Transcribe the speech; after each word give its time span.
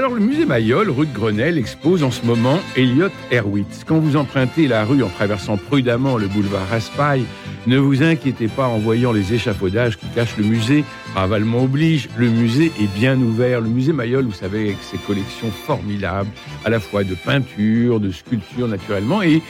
Alors, 0.00 0.14
le 0.14 0.20
musée 0.20 0.46
Mayol, 0.46 0.88
rue 0.88 1.04
de 1.04 1.12
Grenelle, 1.12 1.58
expose 1.58 2.02
en 2.02 2.10
ce 2.10 2.24
moment 2.24 2.58
Elliot 2.74 3.10
Erwitz. 3.30 3.84
Quand 3.84 3.98
vous 3.98 4.16
empruntez 4.16 4.66
la 4.66 4.82
rue 4.86 5.02
en 5.02 5.10
traversant 5.10 5.58
prudemment 5.58 6.16
le 6.16 6.26
boulevard 6.26 6.66
Raspail, 6.70 7.24
ne 7.66 7.76
vous 7.76 8.02
inquiétez 8.02 8.48
pas 8.48 8.66
en 8.66 8.78
voyant 8.78 9.12
les 9.12 9.34
échafaudages 9.34 9.98
qui 9.98 10.06
cachent 10.14 10.38
le 10.38 10.44
musée. 10.44 10.86
Ravalement 11.14 11.64
oblige, 11.64 12.08
le 12.16 12.30
musée 12.30 12.72
est 12.80 12.90
bien 12.98 13.20
ouvert. 13.20 13.60
Le 13.60 13.68
musée 13.68 13.92
Mayol, 13.92 14.24
vous 14.24 14.32
savez, 14.32 14.68
avec 14.68 14.78
ses 14.80 14.96
collections 14.96 15.50
formidables, 15.50 16.30
à 16.64 16.70
la 16.70 16.80
fois 16.80 17.04
de 17.04 17.14
peinture, 17.14 18.00
de 18.00 18.10
sculpture 18.10 18.68
naturellement, 18.68 19.20
et 19.20 19.42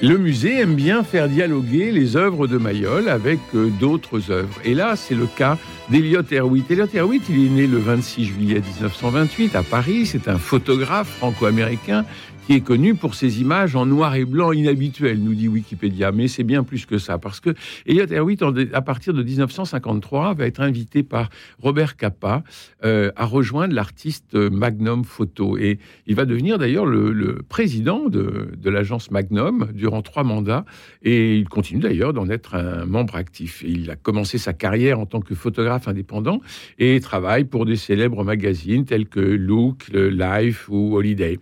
le 0.00 0.16
musée 0.16 0.60
aime 0.60 0.74
bien 0.74 1.02
faire 1.02 1.28
dialoguer 1.28 1.90
les 1.90 2.16
œuvres 2.16 2.46
de 2.46 2.56
Mayol 2.56 3.08
avec 3.08 3.40
euh, 3.54 3.68
d'autres 3.80 4.30
œuvres. 4.30 4.54
Et 4.64 4.74
là, 4.74 4.94
c'est 4.94 5.16
le 5.16 5.26
cas 5.26 5.58
d'Eliot 5.90 6.22
Erwitt. 6.30 6.70
Eliot 6.70 6.86
Erwitt, 6.94 7.24
il 7.28 7.46
est 7.46 7.48
né 7.48 7.66
le 7.66 7.78
26 7.78 8.24
juillet 8.24 8.60
1928 8.60 9.56
à 9.56 9.64
Paris. 9.64 10.06
C'est 10.06 10.28
un 10.28 10.38
photographe 10.38 11.08
franco-américain 11.18 12.04
qui 12.48 12.54
est 12.54 12.60
connu 12.62 12.94
pour 12.94 13.14
ses 13.14 13.42
images 13.42 13.76
en 13.76 13.84
noir 13.84 14.14
et 14.14 14.24
blanc 14.24 14.52
inhabituelles, 14.52 15.22
nous 15.22 15.34
dit 15.34 15.48
Wikipédia. 15.48 16.12
Mais 16.12 16.28
c'est 16.28 16.44
bien 16.44 16.64
plus 16.64 16.86
que 16.86 16.96
ça, 16.96 17.18
parce 17.18 17.40
que 17.40 17.50
Elliot 17.84 18.06
Erwitt, 18.06 18.42
à 18.72 18.80
partir 18.80 19.12
de 19.12 19.22
1953, 19.22 20.32
va 20.32 20.46
être 20.46 20.62
invité 20.62 21.02
par 21.02 21.28
Robert 21.58 21.98
Capa 21.98 22.42
euh, 22.86 23.12
à 23.16 23.26
rejoindre 23.26 23.74
l'artiste 23.74 24.32
Magnum 24.32 25.04
Photo. 25.04 25.58
Et 25.58 25.78
il 26.06 26.14
va 26.14 26.24
devenir 26.24 26.56
d'ailleurs 26.56 26.86
le, 26.86 27.42
président 27.46 28.08
de, 28.08 28.48
de 28.56 28.70
l'agence 28.70 29.10
Magnum 29.10 29.68
durant 29.74 30.00
trois 30.00 30.24
mandats. 30.24 30.64
Et 31.02 31.36
il 31.36 31.50
continue 31.50 31.80
d'ailleurs 31.80 32.14
d'en 32.14 32.30
être 32.30 32.54
un 32.54 32.86
membre 32.86 33.16
actif. 33.16 33.62
il 33.62 33.90
a 33.90 33.96
commencé 33.96 34.38
sa 34.38 34.54
carrière 34.54 35.00
en 35.00 35.04
tant 35.04 35.20
que 35.20 35.34
photographe 35.34 35.86
indépendant 35.86 36.40
et 36.78 36.98
travaille 37.00 37.44
pour 37.44 37.66
des 37.66 37.76
célèbres 37.76 38.24
magazines 38.24 38.86
tels 38.86 39.06
que 39.06 39.20
Look, 39.20 39.88
Life 39.92 40.66
ou 40.70 40.96
Holiday. 40.96 41.38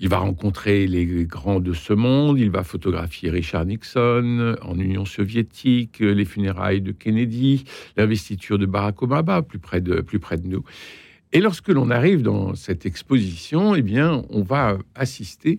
Il 0.00 0.08
va 0.08 0.18
rencontrer 0.18 0.86
les 0.86 1.06
grands 1.24 1.58
de 1.58 1.72
ce 1.72 1.92
monde, 1.92 2.38
il 2.38 2.50
va 2.50 2.62
photographier 2.62 3.30
Richard 3.30 3.66
Nixon 3.66 4.56
en 4.62 4.78
Union 4.78 5.04
soviétique, 5.04 5.98
les 5.98 6.24
funérailles 6.24 6.80
de 6.80 6.92
Kennedy, 6.92 7.64
l'investiture 7.96 8.58
de 8.58 8.66
Barack 8.66 9.02
Obama, 9.02 9.42
plus 9.42 9.58
près 9.58 9.80
de, 9.80 10.04
nous. 10.44 10.64
Et 11.32 11.40
lorsque 11.40 11.68
l'on 11.68 11.90
arrive 11.90 12.22
dans 12.22 12.54
cette 12.54 12.86
exposition, 12.86 13.74
eh 13.74 13.82
bien, 13.82 14.22
on 14.30 14.42
va 14.42 14.78
assister 14.94 15.58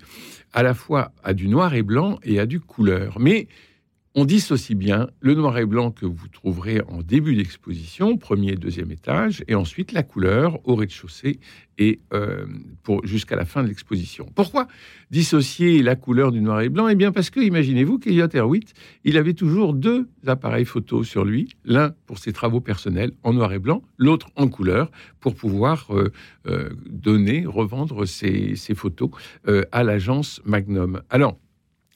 à 0.53 0.63
la 0.63 0.73
fois 0.73 1.11
à 1.21 1.33
du 1.33 1.49
noir 1.49 1.75
et 1.75 1.83
blanc 1.83 2.17
et 2.23 2.39
à 2.39 2.45
du 2.45 2.61
couleur. 2.61 3.19
Mais 3.19 3.47
on 4.19 4.25
dissocie 4.25 4.75
bien 4.75 5.07
le 5.21 5.33
noir 5.33 5.57
et 5.59 5.65
blanc 5.65 5.91
que 5.91 6.05
vous 6.05 6.27
trouverez 6.27 6.81
en 6.89 7.01
début 7.01 7.37
d'exposition, 7.37 8.17
premier 8.17 8.51
et 8.51 8.55
deuxième 8.57 8.91
étage, 8.91 9.45
et 9.47 9.55
ensuite 9.55 9.93
la 9.93 10.03
couleur 10.03 10.59
au 10.67 10.75
rez-de-chaussée 10.75 11.39
et 11.77 12.01
euh, 12.13 12.45
jusqu'à 13.03 13.37
la 13.37 13.45
fin 13.45 13.63
de 13.63 13.69
l'exposition. 13.69 14.29
Pourquoi 14.35 14.67
dissocier 15.09 15.81
la 15.81 15.95
couleur 15.95 16.33
du 16.33 16.41
noir 16.41 16.59
et 16.59 16.67
blanc? 16.67 16.89
Eh 16.89 16.95
bien 16.95 17.13
parce 17.13 17.29
que 17.29 17.39
imaginez-vous 17.39 17.97
qu'Eliot 17.97 18.27
Erwitt, 18.33 18.73
il 19.05 19.15
avait 19.15 19.35
toujours 19.35 19.73
deux 19.73 20.09
appareils 20.27 20.65
photo 20.65 21.05
sur 21.05 21.23
lui, 21.23 21.47
l'un 21.63 21.93
pour 22.05 22.17
ses 22.17 22.33
travaux 22.33 22.59
personnels 22.59 23.13
en 23.23 23.31
noir 23.31 23.53
et 23.53 23.59
blanc, 23.59 23.83
l'autre 23.97 24.27
en 24.35 24.49
couleur 24.49 24.91
pour 25.21 25.33
pouvoir 25.33 25.95
euh, 25.95 26.11
euh, 26.45 26.71
donner, 26.89 27.45
revendre 27.45 28.05
ses, 28.05 28.58
ses 28.58 28.75
photos 28.75 29.11
à 29.71 29.83
l'agence 29.83 30.41
Magnum. 30.43 31.02
Alors 31.09 31.37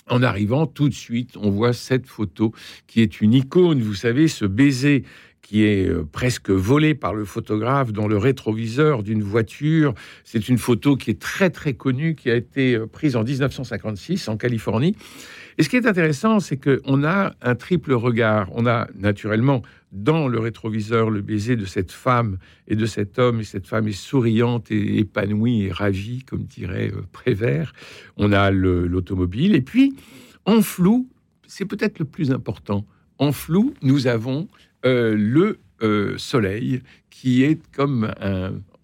en 0.09 0.21
arrivant, 0.21 0.65
tout 0.65 0.89
de 0.89 0.93
suite, 0.93 1.37
on 1.37 1.49
voit 1.49 1.73
cette 1.73 2.07
photo 2.07 2.53
qui 2.87 3.01
est 3.01 3.21
une 3.21 3.33
icône, 3.33 3.81
vous 3.81 3.93
savez, 3.93 4.27
ce 4.27 4.45
baiser 4.45 5.03
qui 5.41 5.65
est 5.65 5.87
euh, 5.87 6.07
presque 6.09 6.49
volé 6.49 6.95
par 6.95 7.13
le 7.13 7.25
photographe 7.25 7.91
dans 7.91 8.07
le 8.07 8.17
rétroviseur 8.17 9.03
d'une 9.03 9.21
voiture. 9.21 9.93
C'est 10.23 10.49
une 10.49 10.57
photo 10.57 10.95
qui 10.95 11.11
est 11.11 11.19
très 11.19 11.49
très 11.49 11.73
connue, 11.73 12.15
qui 12.15 12.31
a 12.31 12.35
été 12.35 12.75
euh, 12.75 12.87
prise 12.87 13.15
en 13.15 13.23
1956 13.23 14.29
en 14.29 14.37
Californie. 14.37 14.95
Et 15.57 15.63
ce 15.63 15.69
qui 15.69 15.75
est 15.75 15.85
intéressant, 15.85 16.39
c'est 16.39 16.57
qu'on 16.57 17.03
a 17.03 17.33
un 17.41 17.55
triple 17.55 17.93
regard. 17.93 18.49
On 18.53 18.65
a 18.65 18.87
naturellement 18.95 19.61
dans 19.93 20.27
le 20.27 20.39
rétroviseur 20.39 21.11
le 21.11 21.21
baiser 21.21 21.55
de 21.55 21.65
cette 21.65 21.91
femme 21.91 22.37
et 22.67 22.75
de 22.75 22.85
cet 22.85 23.19
homme, 23.19 23.39
et 23.39 23.43
cette 23.43 23.67
femme 23.67 23.87
est 23.87 23.91
souriante 23.91 24.71
et 24.71 24.97
épanouie 24.97 25.65
et 25.65 25.71
ravie, 25.71 26.23
comme 26.23 26.43
dirait 26.43 26.91
euh, 26.91 27.03
Prévert. 27.11 27.73
On 28.17 28.31
a 28.31 28.49
l'automobile, 28.51 29.55
et 29.55 29.61
puis 29.61 29.95
en 30.45 30.61
flou, 30.61 31.07
c'est 31.47 31.65
peut-être 31.65 31.99
le 31.99 32.05
plus 32.05 32.31
important. 32.31 32.85
En 33.19 33.31
flou, 33.31 33.75
nous 33.83 34.07
avons 34.07 34.47
euh, 34.85 35.15
le 35.15 35.59
euh, 35.83 36.17
soleil 36.17 36.81
qui 37.11 37.43
est 37.43 37.61
comme 37.71 38.11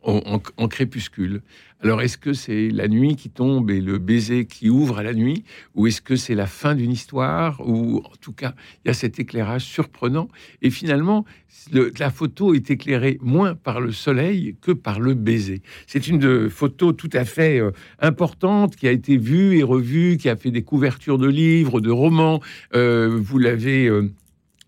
en, 0.03 0.67
crépuscule. 0.67 1.41
Alors, 1.81 2.01
est-ce 2.01 2.17
que 2.17 2.33
c'est 2.33 2.67
la 2.69 2.89
nuit 2.89 3.15
qui 3.15 3.29
tombe 3.29 3.71
et 3.71 3.79
le 3.79 3.99
baiser 3.99 4.45
qui 4.45 4.69
ouvre 4.69 4.97
à 4.97 5.03
la 5.03 5.13
nuit, 5.13 5.45
ou 5.75 5.87
est-ce 5.87 6.01
que 6.01 6.17
c'est 6.17 6.35
la 6.35 6.45
fin 6.45 6.75
d'une 6.75 6.91
histoire, 6.91 7.61
ou 7.65 7.99
en 7.99 8.15
tout 8.19 8.33
cas, 8.33 8.53
il 8.83 8.89
y 8.89 8.91
a 8.91 8.93
cet 8.93 9.17
éclairage 9.17 9.63
surprenant. 9.63 10.27
Et 10.61 10.71
finalement, 10.71 11.23
la 11.71 12.11
photo 12.11 12.53
est 12.53 12.69
éclairée 12.69 13.17
moins 13.21 13.55
par 13.55 13.79
le 13.79 13.93
soleil 13.93 14.57
que 14.61 14.73
par 14.73 14.99
le 14.99 15.13
baiser. 15.13 15.61
C'est 15.87 16.09
une 16.09 16.49
photo 16.49 16.91
tout 16.91 17.09
à 17.13 17.23
fait 17.23 17.61
euh, 17.61 17.71
importante 17.99 18.75
qui 18.75 18.85
a 18.85 18.91
été 18.91 19.15
vue 19.15 19.57
et 19.57 19.63
revue, 19.63 20.17
qui 20.17 20.27
a 20.27 20.35
fait 20.35 20.51
des 20.51 20.63
couvertures 20.63 21.17
de 21.17 21.27
livres, 21.27 21.79
de 21.79 21.91
romans. 21.91 22.41
Euh, 22.75 23.17
vous 23.21 23.37
l'avez 23.37 23.87
euh, 23.87 24.11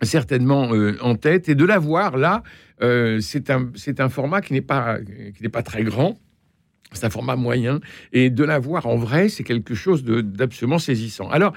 certainement 0.01 0.71
en 1.01 1.15
tête, 1.15 1.49
et 1.49 1.55
de 1.55 1.65
la 1.65 1.77
voir 1.77 2.17
là, 2.17 2.41
c'est 2.79 3.51
un, 3.51 4.09
format 4.09 4.41
qui 4.41 4.53
n'est 4.53 4.61
pas 4.61 4.97
très 5.63 5.83
grand 5.83 6.17
c'est 6.91 7.05
un 7.05 7.09
format 7.09 7.35
moyen. 7.35 7.79
Et 8.13 8.29
de 8.29 8.43
la 8.43 8.59
voir 8.59 8.85
en 8.85 8.95
vrai, 8.95 9.29
c'est 9.29 9.43
quelque 9.43 9.75
chose 9.75 10.03
d'absolument 10.03 10.79
saisissant. 10.79 11.29
Alors, 11.29 11.53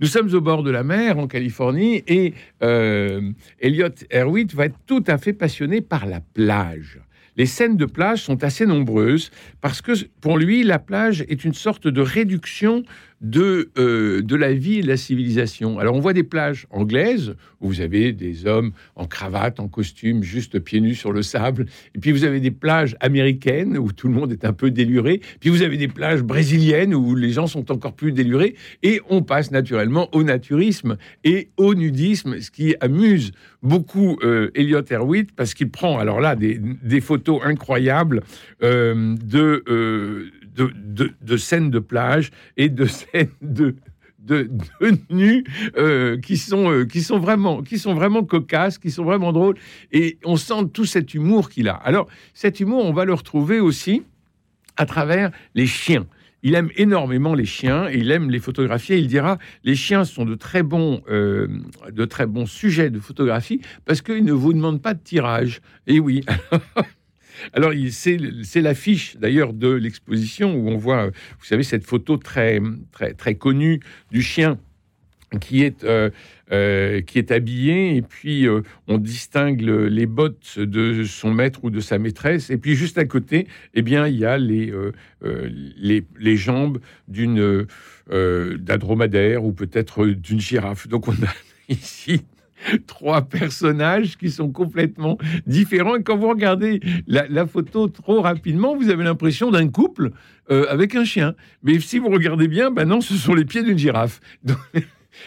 nous 0.00 0.06
sommes 0.06 0.32
au 0.32 0.40
bord 0.40 0.62
de 0.62 0.70
la 0.70 0.84
mer, 0.84 1.18
en 1.18 1.26
Californie, 1.26 2.04
et 2.06 2.34
euh, 2.62 3.32
Elliot 3.58 3.88
Erwitt 4.10 4.54
va 4.54 4.66
être 4.66 4.78
tout 4.86 5.02
à 5.06 5.18
fait 5.18 5.32
passionné 5.32 5.80
par 5.80 6.06
la 6.06 6.20
plage. 6.20 7.00
Les 7.36 7.46
scènes 7.46 7.76
de 7.76 7.84
plage 7.84 8.22
sont 8.22 8.42
assez 8.42 8.66
nombreuses 8.66 9.30
parce 9.60 9.80
que 9.80 9.92
pour 10.20 10.38
lui, 10.38 10.64
la 10.64 10.80
plage 10.80 11.24
est 11.28 11.44
une 11.44 11.54
sorte 11.54 11.86
de 11.86 12.00
réduction 12.00 12.82
de, 13.20 13.70
euh, 13.78 14.22
de 14.22 14.36
la 14.36 14.52
vie 14.52 14.78
et 14.78 14.82
de 14.82 14.88
la 14.88 14.96
civilisation. 14.96 15.78
Alors 15.78 15.94
on 15.94 16.00
voit 16.00 16.12
des 16.12 16.22
plages 16.22 16.66
anglaises 16.70 17.34
où 17.60 17.68
vous 17.68 17.80
avez 17.80 18.12
des 18.12 18.46
hommes 18.46 18.72
en 18.94 19.06
cravate, 19.06 19.58
en 19.58 19.68
costume, 19.68 20.22
juste 20.22 20.58
pieds 20.60 20.80
nus 20.80 20.94
sur 20.94 21.12
le 21.12 21.22
sable. 21.22 21.66
Et 21.94 21.98
puis 21.98 22.12
vous 22.12 22.24
avez 22.24 22.40
des 22.40 22.50
plages 22.50 22.96
américaines 23.00 23.76
où 23.76 23.92
tout 23.92 24.08
le 24.08 24.14
monde 24.14 24.32
est 24.32 24.44
un 24.44 24.52
peu 24.52 24.70
déluré. 24.70 25.20
Puis 25.40 25.50
vous 25.50 25.62
avez 25.62 25.76
des 25.76 25.88
plages 25.88 26.22
brésiliennes 26.22 26.94
où 26.94 27.14
les 27.14 27.30
gens 27.30 27.46
sont 27.46 27.72
encore 27.72 27.94
plus 27.94 28.12
délurés. 28.12 28.54
Et 28.82 29.00
on 29.08 29.22
passe 29.22 29.50
naturellement 29.50 30.08
au 30.14 30.22
naturisme 30.22 30.96
et 31.24 31.48
au 31.56 31.74
nudisme, 31.74 32.40
ce 32.40 32.50
qui 32.50 32.76
amuse 32.80 33.32
beaucoup 33.62 34.18
euh, 34.22 34.50
Elliot 34.54 34.84
Erwitt 34.90 35.32
parce 35.34 35.54
qu'il 35.54 35.70
prend 35.70 35.98
alors 35.98 36.20
là 36.20 36.36
des, 36.36 36.60
photos 37.00 37.40
incroyables 37.44 38.22
euh, 38.62 39.16
de 39.16 40.30
de, 40.64 41.36
scènes 41.36 41.70
de 41.70 41.78
plage 41.78 42.30
et 42.56 42.68
de 42.68 42.86
scènes 42.86 43.30
de, 43.40 43.76
de, 44.18 44.50
nus 45.10 45.44
euh, 45.76 46.18
qui 46.18 46.36
sont 46.36 46.70
euh, 46.70 46.84
qui 46.84 47.02
sont 47.02 47.18
vraiment 47.18 47.62
qui 47.62 47.78
sont 47.78 47.94
vraiment 47.94 48.24
cocasses, 48.24 48.78
qui 48.78 48.90
sont 48.90 49.04
vraiment 49.04 49.32
drôles 49.32 49.56
et 49.92 50.18
on 50.24 50.36
sent 50.36 50.68
tout 50.72 50.84
cet 50.84 51.14
humour 51.14 51.50
qu'il 51.50 51.68
a. 51.68 51.74
Alors 51.74 52.08
cet 52.34 52.60
humour, 52.60 52.84
on 52.84 52.92
va 52.92 53.04
le 53.04 53.14
retrouver 53.14 53.60
aussi 53.60 54.02
à 54.76 54.86
travers 54.86 55.30
les 55.54 55.66
chiens. 55.66 56.06
Il 56.42 56.54
aime 56.54 56.70
énormément 56.76 57.34
les 57.34 57.44
chiens 57.44 57.88
et 57.88 57.98
il 57.98 58.12
aime 58.12 58.30
les 58.30 58.38
photographier. 58.38 58.96
Il 58.96 59.08
dira 59.08 59.38
les 59.64 59.74
chiens 59.74 60.04
sont 60.04 60.24
de 60.24 60.36
très 60.36 60.62
bons, 60.62 61.02
euh, 61.10 61.48
de 61.90 62.04
très 62.04 62.26
bons 62.26 62.46
sujets 62.46 62.90
de 62.90 63.00
photographie 63.00 63.60
parce 63.84 64.02
qu'ils 64.02 64.24
ne 64.24 64.32
vous 64.32 64.52
demandent 64.52 64.80
pas 64.80 64.94
de 64.94 65.02
tirage. 65.02 65.60
Et 65.88 65.98
oui, 65.98 66.24
Alors, 67.52 67.72
c'est 67.90 68.60
l'affiche 68.60 69.16
d'ailleurs 69.16 69.52
de 69.52 69.68
l'exposition 69.68 70.54
où 70.54 70.68
on 70.68 70.76
voit, 70.76 71.06
vous 71.06 71.44
savez, 71.44 71.62
cette 71.62 71.84
photo 71.84 72.16
très, 72.16 72.60
très, 72.92 73.14
très 73.14 73.34
connue 73.34 73.80
du 74.10 74.22
chien 74.22 74.58
qui 75.40 75.62
est, 75.62 75.84
euh, 75.84 76.10
euh, 76.52 77.02
qui 77.02 77.18
est 77.18 77.30
habillé, 77.30 77.96
et 77.96 78.02
puis 78.02 78.46
euh, 78.46 78.62
on 78.86 78.98
distingue 78.98 79.60
les 79.60 80.06
bottes 80.06 80.58
de 80.58 81.04
son 81.04 81.32
maître 81.32 81.64
ou 81.64 81.70
de 81.70 81.80
sa 81.80 81.98
maîtresse, 81.98 82.50
et 82.50 82.56
puis 82.56 82.74
juste 82.74 82.98
à 82.98 83.04
côté, 83.04 83.46
eh 83.74 83.82
bien, 83.82 84.06
il 84.06 84.16
y 84.16 84.24
a 84.24 84.38
les, 84.38 84.72
les, 85.22 86.04
les, 86.18 86.36
jambes 86.36 86.78
d'une 87.08 87.66
d'un 88.10 88.78
dromadaire 88.78 89.44
ou 89.44 89.52
peut-être 89.52 90.06
d'une 90.06 90.40
girafe. 90.40 90.88
Donc 90.88 91.08
on 91.08 91.12
a 91.12 91.34
ici 91.68 92.22
trois 92.86 93.22
personnages 93.22 94.16
qui 94.16 94.30
sont 94.30 94.50
complètement 94.50 95.18
différents. 95.46 95.96
Et 95.96 96.02
quand 96.02 96.16
vous 96.16 96.28
regardez 96.28 96.80
la, 97.06 97.46
photo 97.46 97.88
trop 97.88 98.20
rapidement, 98.20 98.76
vous 98.76 98.90
avez 98.90 99.04
l'impression 99.04 99.50
d'un 99.50 99.68
couple 99.68 100.10
euh, 100.50 100.66
avec 100.68 100.94
un 100.94 101.04
chien. 101.04 101.34
Mais 101.62 101.78
si 101.80 101.98
vous 101.98 102.08
regardez 102.08 102.48
bien, 102.48 102.70
ben 102.70 102.86
non, 102.86 103.00
ce 103.00 103.14
sont 103.14 103.34
les 103.34 103.44
pieds 103.44 103.62
d'une 103.62 103.78
girafe. 103.78 104.20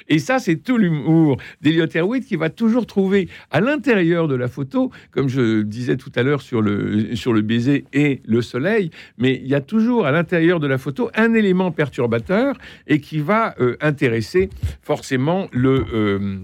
Et 0.10 0.20
ça, 0.20 0.40
c'est 0.40 0.58
tout 0.58 0.78
l'humour 0.78 1.38
d'Eliot 1.62 1.88
Erwitt 1.94 2.26
qui 2.26 2.36
va 2.36 2.50
toujours 2.50 2.86
trouver 2.86 3.30
à 3.50 3.62
l'intérieur 3.62 4.28
de 4.28 4.36
la 4.36 4.48
photo, 4.48 4.92
comme 5.12 5.28
je 5.28 5.62
disais 5.62 5.98
tout 5.98 6.12
à 6.16 6.24
l'heure 6.24 6.42
sur 6.42 6.62
le, 6.62 7.16
sur 7.16 7.34
le 7.34 7.42
baiser 7.42 7.86
et 7.94 8.22
le 8.26 8.42
soleil, 8.42 8.92
mais 9.18 9.36
il 9.44 9.48
y 9.48 9.56
a 9.56 9.62
toujours 9.62 10.06
à 10.06 10.12
l'intérieur 10.12 10.60
de 10.60 10.68
la 10.68 10.78
photo 10.78 11.10
un 11.16 11.34
élément 11.34 11.72
perturbateur 11.72 12.58
et 12.88 13.00
qui 13.00 13.20
va 13.20 13.56
euh, 13.60 13.76
intéresser 13.82 14.50
forcément 14.82 15.48
le... 15.52 15.86
Euh, 15.94 16.38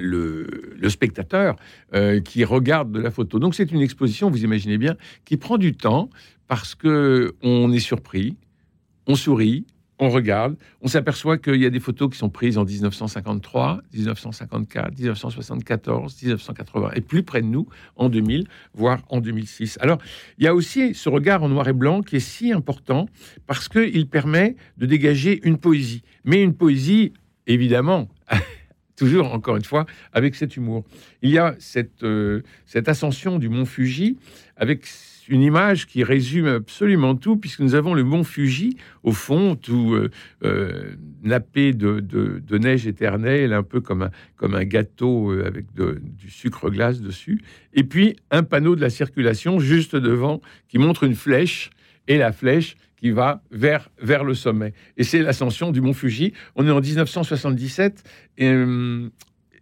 le, 0.00 0.88
spectateur 0.88 1.56
euh, 1.94 2.20
qui 2.20 2.44
regarde 2.44 2.92
de 2.92 3.00
la 3.00 3.10
photo. 3.10 3.38
Donc 3.38 3.54
c'est 3.54 3.70
une 3.70 3.82
exposition, 3.82 4.30
vous 4.30 4.44
imaginez 4.44 4.78
bien, 4.78 4.96
qui 5.24 5.36
prend 5.36 5.58
du 5.58 5.74
temps 5.74 6.08
parce 6.46 6.74
que 6.74 7.34
on 7.42 7.70
est 7.72 7.78
surpris, 7.78 8.36
on 9.06 9.14
sourit, 9.14 9.66
on 9.98 10.10
regarde, 10.10 10.56
on 10.80 10.88
s'aperçoit 10.88 11.38
qu'il 11.38 11.56
y 11.56 11.66
a 11.66 11.70
des 11.70 11.80
photos 11.80 12.10
qui 12.10 12.18
sont 12.18 12.28
prises 12.28 12.56
en 12.56 12.64
1953, 12.64 13.80
1954, 13.92 14.96
1974, 14.96 16.22
1980, 16.22 16.90
et 16.94 17.00
plus 17.00 17.22
près 17.22 17.42
de 17.42 17.46
nous, 17.46 17.66
en 17.96 18.08
2000, 18.08 18.46
voire 18.74 19.00
en 19.08 19.20
2006. 19.20 19.78
Alors, 19.80 19.98
il 20.38 20.44
y 20.44 20.46
a 20.46 20.54
aussi 20.54 20.94
ce 20.94 21.08
regard 21.08 21.42
en 21.42 21.48
noir 21.48 21.68
et 21.68 21.72
blanc 21.72 22.02
qui 22.02 22.16
est 22.16 22.20
si 22.20 22.52
important 22.52 23.06
parce 23.46 23.68
qu'il 23.68 24.08
permet 24.08 24.56
de 24.76 24.86
dégager 24.86 25.40
une 25.42 25.58
poésie, 25.58 26.02
mais 26.24 26.42
une 26.42 26.54
poésie, 26.54 27.12
évidemment, 27.46 28.08
toujours, 28.98 29.32
encore 29.32 29.56
une 29.56 29.64
fois, 29.64 29.86
avec 30.12 30.34
cet 30.34 30.56
humour. 30.56 30.84
Il 31.22 31.30
y 31.30 31.38
a 31.38 31.54
cette, 31.58 32.02
euh, 32.02 32.42
cette 32.66 32.88
ascension 32.88 33.38
du 33.38 33.48
mont 33.48 33.64
Fuji 33.64 34.18
avec 34.56 34.86
une 35.28 35.42
image 35.42 35.86
qui 35.86 36.02
résume 36.02 36.46
absolument 36.46 37.14
tout, 37.14 37.36
puisque 37.36 37.60
nous 37.60 37.74
avons 37.74 37.94
le 37.94 38.02
mont 38.02 38.24
Fuji 38.24 38.76
au 39.04 39.12
fond, 39.12 39.56
tout 39.56 39.94
euh, 39.94 40.10
euh, 40.42 40.94
nappé 41.22 41.74
de, 41.74 42.58
neige 42.58 42.86
éternelle, 42.86 43.52
un 43.52 43.62
peu 43.62 43.80
comme 43.80 44.10
un, 44.40 44.64
gâteau 44.64 45.30
avec 45.44 45.66
du 45.74 46.30
sucre 46.30 46.70
glace 46.70 47.00
dessus, 47.00 47.40
et 47.74 47.84
puis 47.84 48.16
un 48.30 48.42
panneau 48.42 48.74
de 48.74 48.80
la 48.80 48.90
circulation 48.90 49.60
juste 49.60 49.94
devant 49.94 50.40
qui 50.68 50.78
montre 50.78 51.04
une 51.04 51.14
flèche, 51.14 51.70
et 52.08 52.16
la 52.16 52.32
flèche 52.32 52.76
qui 53.00 53.10
va 53.10 53.42
vers, 53.50 53.90
vers 54.00 54.24
le 54.24 54.34
sommet. 54.34 54.72
Et 54.96 55.04
c'est 55.04 55.20
l'ascension 55.20 55.70
du 55.70 55.80
mont 55.80 55.92
Fuji. 55.92 56.32
On 56.56 56.66
est 56.66 56.70
en 56.70 56.80
1977 56.80 58.02
et, 58.38 58.54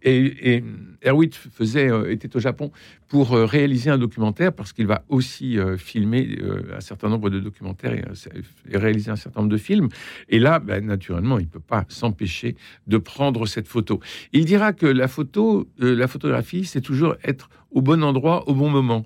et, 0.03 0.63
et 1.01 1.29
faisait, 1.31 1.89
euh, 1.89 2.11
était 2.11 2.35
au 2.35 2.39
Japon 2.39 2.71
pour 3.07 3.33
euh, 3.33 3.45
réaliser 3.45 3.89
un 3.89 3.97
documentaire 3.97 4.53
parce 4.53 4.73
qu'il 4.73 4.87
va 4.87 5.03
aussi 5.09 5.57
euh, 5.57 5.77
filmer 5.77 6.37
un 6.75 6.81
certain 6.81 7.09
nombre 7.09 7.29
de 7.29 7.39
documentaires 7.39 7.93
et, 7.93 8.77
réaliser 8.77 9.11
un 9.11 9.15
certain 9.15 9.41
nombre 9.41 9.51
de 9.51 9.57
films. 9.57 9.89
Et 10.29 10.39
là, 10.39 10.59
ben, 10.59 10.85
naturellement, 10.85 11.39
il 11.39 11.45
ne 11.45 11.49
peut 11.49 11.59
pas 11.59 11.85
s'empêcher 11.89 12.55
de 12.87 12.97
prendre 12.97 13.45
cette 13.45 13.67
photo. 13.67 13.99
Il 14.33 14.45
dira 14.45 14.73
que 14.73 14.85
la 14.85 15.07
photo, 15.07 15.67
la 15.79 16.07
photographie, 16.07 16.65
c'est 16.65 16.81
toujours 16.81 17.15
être 17.23 17.49
au 17.71 17.81
bon 17.81 18.03
endroit 18.03 18.47
au 18.47 18.53
bon 18.53 18.69
moment. 18.69 19.03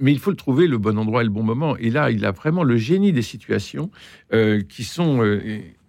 Mais 0.00 0.12
il 0.12 0.18
faut 0.18 0.30
le 0.30 0.36
trouver 0.36 0.66
le 0.66 0.78
bon 0.78 0.98
endroit 0.98 1.22
et 1.22 1.24
le 1.24 1.30
bon 1.30 1.42
moment. 1.42 1.76
Et 1.76 1.90
là, 1.90 2.10
il 2.10 2.24
a 2.24 2.32
vraiment 2.32 2.64
le 2.64 2.76
génie 2.76 3.12
des 3.12 3.22
situations 3.22 3.90
qui 4.68 4.84
sont 4.84 5.22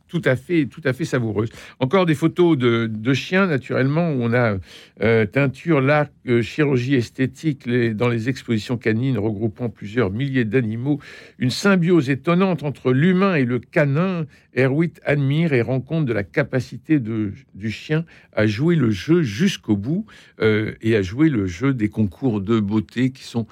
tout 0.08 0.22
à 0.26 0.36
fait, 0.36 0.66
tout 0.66 0.82
à 0.84 0.94
fait 0.94 1.06
savoureuse. 1.06 1.50
Encore 1.80 2.06
des 2.06 2.16
photos 2.16 2.58
de, 2.58 3.14
chiens, 3.14 3.48
naturellement, 3.48 4.12
où 4.12 4.18
on 4.22 4.34
a 4.34 4.58
euh, 5.02 5.26
teinture, 5.26 5.82
euh, 6.28 6.42
chirurgie 6.42 6.96
esthétique 6.96 7.70
dans 7.70 8.08
les 8.08 8.30
expositions 8.30 8.78
canines 8.78 9.18
regroupant 9.18 9.70
plusieurs 9.70 10.12
milliers 10.12 10.46
d'animaux. 10.46 11.00
Une 11.40 11.50
symbiose 11.50 12.10
étonnante 12.10 12.64
entre 12.64 12.92
l'humain 12.92 13.36
et 13.36 13.46
le 13.46 13.60
canin. 13.60 14.26
Erwitt 14.56 15.00
admire 15.06 15.54
et 15.54 15.62
rend 15.62 15.82
compte 15.82 16.06
de 16.06 16.14
la 16.14 16.24
capacité 16.24 17.00
de, 17.00 17.34
du 17.54 17.70
chien 17.70 18.06
à 18.34 18.48
jouer 18.48 18.76
le 18.76 18.90
jeu 18.90 19.22
jusqu'au 19.22 19.78
bout 19.78 20.06
euh, 20.40 20.74
et 20.82 20.96
à 20.96 21.04
jouer 21.04 21.30
le 21.30 21.46
jeu 21.46 21.76
des 21.76 21.90
concours 21.90 22.42
de 22.42 22.60
beauté 22.60 23.12
qui 23.12 23.24
sont 23.24 23.46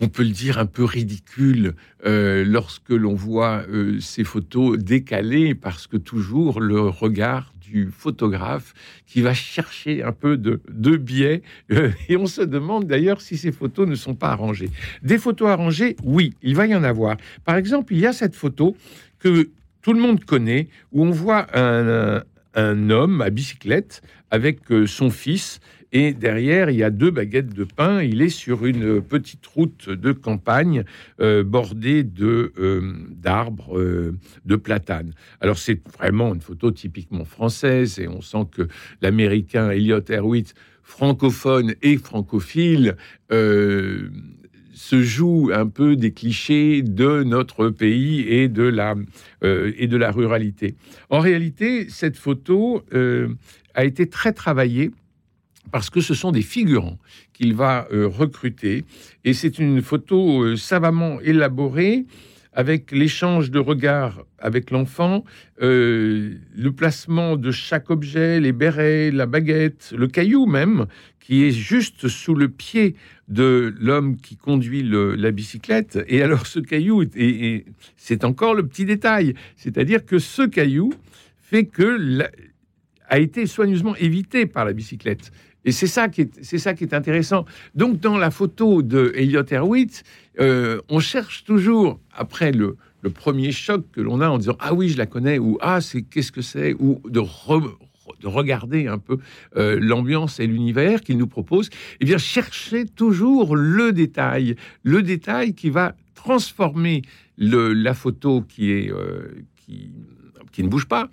on 0.00 0.08
peut 0.08 0.22
le 0.22 0.30
dire, 0.30 0.58
un 0.58 0.66
peu 0.66 0.84
ridicule 0.84 1.74
euh, 2.06 2.44
lorsque 2.44 2.90
l'on 2.90 3.14
voit 3.14 3.64
euh, 3.68 3.98
ces 4.00 4.24
photos 4.24 4.78
décalées, 4.78 5.54
parce 5.54 5.86
que 5.86 5.96
toujours 5.96 6.60
le 6.60 6.80
regard 6.80 7.52
du 7.60 7.90
photographe 7.90 8.72
qui 9.06 9.20
va 9.20 9.34
chercher 9.34 10.02
un 10.02 10.12
peu 10.12 10.36
de, 10.36 10.96
biais, 10.96 11.42
euh, 11.72 11.90
et 12.08 12.16
on 12.16 12.26
se 12.26 12.42
demande 12.42 12.86
d'ailleurs 12.86 13.20
si 13.20 13.36
ces 13.36 13.52
photos 13.52 13.88
ne 13.88 13.94
sont 13.94 14.14
pas 14.14 14.28
arrangées. 14.28 14.70
Des 15.02 15.18
photos 15.18 15.48
arrangées, 15.48 15.96
oui, 16.02 16.34
il 16.42 16.54
va 16.54 16.66
y 16.66 16.74
en 16.74 16.84
avoir. 16.84 17.16
Par 17.44 17.56
exemple, 17.56 17.92
il 17.92 18.00
y 18.00 18.06
a 18.06 18.12
cette 18.12 18.36
photo 18.36 18.76
que 19.18 19.50
tout 19.82 19.92
le 19.92 20.00
monde 20.00 20.24
connaît, 20.24 20.68
où 20.92 21.04
on 21.04 21.10
voit 21.10 21.46
un, 21.58 22.22
un 22.54 22.90
homme 22.90 23.20
à 23.20 23.30
bicyclette 23.30 24.02
avec 24.30 24.60
son 24.86 25.10
fils 25.10 25.60
et 25.90 26.12
derrière, 26.12 26.68
il 26.68 26.76
y 26.76 26.82
a 26.82 26.90
deux 26.90 27.10
baguettes 27.10 27.54
de 27.54 27.64
pain. 27.64 28.02
Il 28.02 28.20
est 28.20 28.28
sur 28.28 28.66
une 28.66 29.00
petite 29.00 29.46
route 29.46 29.88
de 29.88 30.12
campagne 30.12 30.84
euh, 31.20 31.42
bordée 31.42 32.04
de 32.04 32.52
euh, 32.58 32.92
d'arbres 33.10 33.78
euh, 33.78 34.14
de 34.44 34.56
platanes. 34.56 35.14
Alors 35.40 35.56
c'est 35.56 35.80
vraiment 35.96 36.34
une 36.34 36.42
photo 36.42 36.70
typiquement 36.70 37.24
française 37.24 37.98
et 37.98 38.06
on 38.06 38.20
sent 38.20 38.46
que 38.52 38.68
l'américain 39.00 39.70
Elliot 39.70 40.02
Erwitt, 40.10 40.54
francophone 40.82 41.74
et 41.82 41.96
francophile, 41.96 42.96
se 43.30 45.02
joue 45.02 45.50
un 45.52 45.66
peu 45.66 45.96
des 45.96 46.12
clichés 46.12 46.82
de 46.82 47.22
notre 47.24 47.68
pays 47.68 48.20
et 48.20 48.48
de 48.48 48.62
la, 48.62 48.94
et 49.42 49.86
de 49.86 49.96
la 49.98 50.10
ruralité. 50.10 50.76
En 51.10 51.18
réalité, 51.18 51.90
cette 51.90 52.16
photo 52.16 52.82
a 53.74 53.84
été 53.84 54.08
très 54.08 54.32
travaillée 54.32 54.92
parce 55.70 55.90
que 55.90 56.00
ce 56.00 56.14
sont 56.14 56.32
des 56.32 56.42
figurants 56.42 56.98
qu'il 57.32 57.54
va 57.54 57.88
euh, 57.92 58.06
recruter. 58.06 58.84
Et 59.24 59.32
c'est 59.32 59.58
une 59.58 59.82
photo 59.82 60.42
euh, 60.42 60.56
savamment 60.56 61.20
élaborée 61.20 62.06
avec 62.52 62.90
l'échange 62.90 63.50
de 63.50 63.58
regards 63.58 64.24
avec 64.38 64.70
l'enfant, 64.70 65.24
euh, 65.62 66.34
le 66.56 66.72
placement 66.72 67.36
de 67.36 67.50
chaque 67.52 67.90
objet, 67.90 68.40
les 68.40 68.52
bérets, 68.52 69.10
la 69.10 69.26
baguette, 69.26 69.94
le 69.96 70.08
caillou 70.08 70.46
même, 70.46 70.86
qui 71.20 71.44
est 71.44 71.50
juste 71.50 72.08
sous 72.08 72.34
le 72.34 72.48
pied 72.48 72.96
de 73.28 73.74
l'homme 73.78 74.16
qui 74.16 74.36
conduit 74.36 74.82
la 74.82 75.30
bicyclette. 75.30 75.98
Et 76.08 76.22
alors 76.22 76.46
ce 76.46 76.58
caillou, 76.58 77.04
et, 77.14 77.64
c'est 77.96 78.24
encore 78.24 78.54
le 78.54 78.66
petit 78.66 78.86
détail, 78.86 79.34
c'est-à-dire 79.56 80.06
que 80.06 80.18
ce 80.18 80.42
caillou 80.42 80.92
fait 81.42 81.66
que 81.66 82.28
a 83.08 83.18
été 83.18 83.46
soigneusement 83.46 83.96
évité 83.96 84.46
par 84.46 84.64
la 84.64 84.72
bicyclette. 84.72 85.32
Et 85.64 85.72
c'est 85.72 85.86
ça 85.86 86.08
qui 86.08 86.22
est, 86.22 86.30
c'est 86.42 86.58
ça 86.58 86.74
qui 86.74 86.84
est 86.84 86.94
intéressant. 86.94 87.44
Donc, 87.74 88.00
dans 88.00 88.16
la 88.16 88.30
photo 88.30 88.82
de 88.82 89.12
Elliot 89.14 89.44
Erwitt, 89.50 90.04
euh, 90.40 90.80
on 90.88 91.00
cherche 91.00 91.44
toujours 91.44 92.00
après 92.12 92.52
le, 92.52 92.76
premier 93.14 93.52
choc 93.52 93.86
que 93.92 94.02
l'on 94.02 94.20
a 94.20 94.28
en 94.28 94.36
disant 94.36 94.56
ah 94.60 94.74
oui 94.74 94.90
je 94.90 94.98
la 94.98 95.06
connais 95.06 95.38
ou 95.38 95.56
ah 95.62 95.80
c'est 95.80 96.02
qu'est-ce 96.02 96.30
que 96.30 96.42
c'est 96.42 96.74
ou 96.74 97.00
de, 97.08 97.20
de 97.20 98.26
regarder 98.26 98.86
un 98.86 98.98
peu 98.98 99.16
euh, 99.56 99.78
l'ambiance 99.80 100.40
et 100.40 100.46
l'univers 100.46 101.00
qu'il 101.00 101.16
nous 101.16 101.26
propose. 101.26 101.68
Et 101.68 101.70
eh 102.00 102.04
bien 102.04 102.18
chercher 102.18 102.84
toujours 102.84 103.56
le 103.56 103.92
détail, 103.92 104.56
le 104.82 105.02
détail 105.02 105.54
qui 105.54 105.70
va 105.70 105.94
transformer 106.14 107.00
le, 107.38 107.72
la 107.72 107.94
photo 107.94 108.42
qui 108.42 108.72
est 108.72 108.92
euh, 108.92 109.42
qui, 109.56 109.90
qui 110.52 110.62
ne 110.62 110.68
bouge 110.68 110.86
pas 110.86 111.08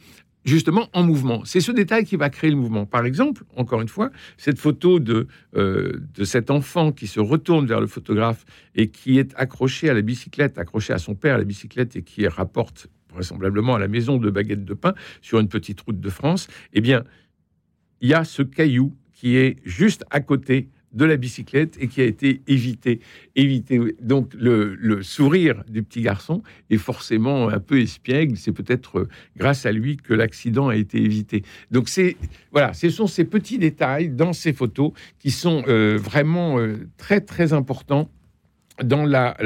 justement 0.45 0.89
en 0.93 1.03
mouvement. 1.03 1.43
C'est 1.43 1.59
ce 1.59 1.71
détail 1.71 2.05
qui 2.05 2.15
va 2.15 2.29
créer 2.29 2.51
le 2.51 2.55
mouvement. 2.55 2.85
Par 2.85 3.05
exemple, 3.05 3.43
encore 3.57 3.81
une 3.81 3.89
fois, 3.89 4.11
cette 4.37 4.59
photo 4.59 4.99
de, 4.99 5.27
euh, 5.55 5.99
de 6.13 6.23
cet 6.23 6.51
enfant 6.51 6.91
qui 6.91 7.07
se 7.07 7.19
retourne 7.19 7.65
vers 7.65 7.81
le 7.81 7.87
photographe 7.87 8.45
et 8.75 8.89
qui 8.89 9.17
est 9.19 9.33
accroché 9.35 9.89
à 9.89 9.93
la 9.93 10.01
bicyclette, 10.01 10.57
accroché 10.57 10.93
à 10.93 10.99
son 10.99 11.15
père 11.15 11.35
à 11.35 11.37
la 11.39 11.43
bicyclette 11.43 11.95
et 11.95 12.03
qui 12.03 12.27
rapporte 12.27 12.87
vraisemblablement 13.11 13.75
à 13.75 13.79
la 13.79 13.87
maison 13.87 14.17
de 14.17 14.29
baguettes 14.29 14.65
de 14.65 14.73
pain 14.73 14.93
sur 15.21 15.39
une 15.39 15.47
petite 15.47 15.81
route 15.81 15.99
de 15.99 16.09
France, 16.09 16.47
eh 16.73 16.81
bien, 16.81 17.03
il 18.01 18.09
y 18.09 18.13
a 18.13 18.23
ce 18.23 18.43
caillou 18.43 18.95
qui 19.13 19.37
est 19.37 19.57
juste 19.63 20.03
à 20.11 20.19
côté 20.19 20.69
de 20.95 21.05
la 21.05 21.17
bicyclette 21.17 21.77
et 21.79 21.87
qui 21.87 22.01
a 22.01 22.05
été 22.05 22.41
évité. 22.47 23.01
évité. 23.35 23.79
Donc 24.01 24.33
le, 24.33 25.03
sourire 25.03 25.63
du 25.67 25.83
petit 25.83 26.01
garçon 26.01 26.41
est 26.69 26.77
forcément 26.77 27.49
un 27.49 27.59
peu 27.59 27.79
espiègle. 27.79 28.37
C'est 28.37 28.53
peut-être 28.53 28.99
euh, 28.99 29.09
grâce 29.37 29.65
à 29.65 29.71
lui 29.71 29.97
que 29.97 30.13
l'accident 30.13 30.69
a 30.69 30.75
été 30.75 30.97
évité. 30.97 31.43
Donc 31.69 31.89
c'est 31.89 32.15
voilà, 32.51 32.73
ce 32.73 32.89
sont 32.89 33.07
ces 33.07 33.25
petits 33.25 33.59
détails 33.59 34.09
dans 34.09 34.33
ces 34.33 34.53
photos 34.53 34.91
qui 35.19 35.31
sont 35.31 35.63
euh, 35.67 35.97
vraiment 36.01 36.57
euh, 36.57 36.87
très 36.97 37.21
très 37.21 37.53
importants 37.53 38.09
dans 38.83 39.05
la 39.05 39.37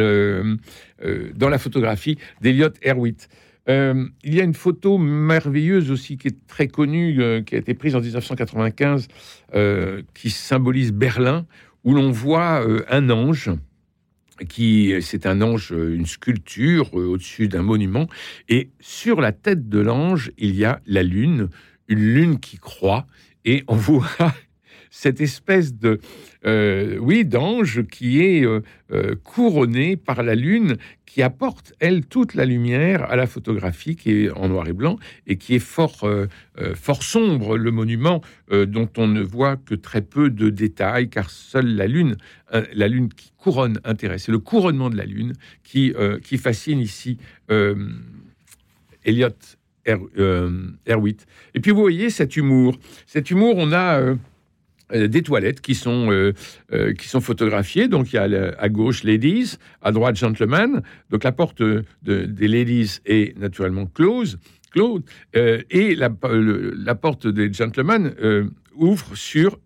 dans 1.35 1.49
la 1.49 1.59
photographie 1.59 2.17
d'Eliot 2.41 2.71
Erwitt. 2.83 3.29
Euh, 3.69 4.07
il 4.23 4.33
y 4.33 4.41
a 4.41 4.43
une 4.43 4.53
photo 4.53 4.97
merveilleuse 4.97 5.91
aussi 5.91 6.17
qui 6.17 6.29
est 6.29 6.47
très 6.47 6.67
connue, 6.67 7.21
euh, 7.21 7.41
qui 7.41 7.55
a 7.55 7.59
été 7.59 7.73
prise 7.73 7.95
en 7.95 8.01
1995, 8.01 9.07
euh, 9.53 10.01
qui 10.13 10.29
symbolise 10.29 10.91
Berlin, 10.91 11.45
où 11.83 11.93
l'on 11.93 12.11
voit 12.11 12.65
un 12.89 13.09
ange 13.09 13.51
qui 14.47 14.93
c'est 15.01 15.25
un 15.25 15.41
ange, 15.41 15.71
une 15.71 16.05
sculpture 16.05 16.93
au-dessus 16.93 17.49
d'un 17.49 17.61
monument, 17.61 18.07
et 18.47 18.69
sur 18.79 19.19
la 19.19 19.33
tête 19.33 19.67
de 19.67 19.79
l'ange, 19.79 20.31
il 20.37 20.55
y 20.55 20.63
a 20.63 20.81
la 20.85 21.03
lune, 21.03 21.49
une 21.89 21.99
lune 21.99 22.39
qui 22.39 22.57
croît, 22.57 23.05
et 23.43 23.63
on 23.67 23.75
voit 23.75 24.07
cette 24.89 25.21
espèce 25.21 25.73
de, 25.75 25.99
euh, 26.45 26.97
oui, 26.99 27.25
d'ange 27.25 27.83
qui 27.87 28.21
est 28.21 28.45
euh, 28.45 28.61
euh, 28.91 29.15
couronné 29.23 29.97
par 29.97 30.23
la 30.23 30.35
lune, 30.35 30.77
qui 31.05 31.21
apporte, 31.21 31.73
elle, 31.79 32.05
toute 32.05 32.33
la 32.33 32.45
lumière 32.45 33.03
à 33.03 33.15
la 33.15 33.27
photographie 33.27 33.95
qui 33.95 34.11
est 34.11 34.31
en 34.31 34.49
noir 34.49 34.67
et 34.67 34.73
blanc 34.73 34.97
et 35.25 35.37
qui 35.37 35.55
est 35.55 35.59
fort, 35.59 36.07
fort 36.75 37.01
sombre, 37.01 37.57
le 37.57 37.71
monument 37.71 38.21
dont 38.51 38.89
on 38.95 39.07
ne 39.07 39.21
voit 39.21 39.57
que 39.57 39.73
très 39.73 40.01
peu 40.01 40.29
de 40.29 40.51
détails, 40.51 41.09
car 41.09 41.31
seule 41.31 41.75
la 41.75 41.87
lune, 41.87 42.15
la 42.51 42.87
lune 42.87 43.09
qui 43.09 43.31
couronne 43.37 43.79
intéresse. 43.85 44.25
C'est 44.25 44.31
le 44.31 44.37
couronnement 44.37 44.91
de 44.91 44.97
la 44.97 45.05
lune 45.05 45.33
qui, 45.63 45.95
qui 46.23 46.37
fascine 46.37 46.79
ici 46.79 47.17
Elliot 49.03 49.29
Erwitt. 50.85 51.25
Et 51.53 51.59
puis 51.59 51.71
vous 51.71 51.81
voyez 51.81 52.09
cet 52.09 52.37
humour. 52.37 52.77
Cet 53.05 53.31
humour, 53.31 53.55
on 53.57 53.71
a 53.71 53.99
euh, 53.99 54.15
des 54.91 55.21
toilettes 55.21 55.61
qui 55.61 55.75
sont, 55.75 56.11
euh, 56.11 56.33
euh, 56.73 56.93
qui 56.93 57.07
sont 57.07 57.21
photographiées. 57.21 57.87
Donc, 57.87 58.11
il 58.11 58.15
y 58.15 58.19
a 58.19 58.55
à 58.57 58.69
gauche 58.69 59.03
Ladies, 59.03 59.57
à 59.81 59.91
droite 59.91 60.15
Gentlemen. 60.15 60.81
Donc, 61.09 61.23
la 61.23 61.31
porte 61.31 61.61
de, 61.61 61.85
des 62.01 62.47
Ladies 62.47 62.99
est 63.05 63.37
naturellement 63.37 63.85
close. 63.85 64.39
close 64.71 65.01
et 65.33 65.95
la, 65.95 66.09
la, 66.21 66.95
porte 66.95 67.27
des 67.27 67.51
Gentlemen 67.51 68.13
ouvre 68.75 69.15
sur 69.15 69.59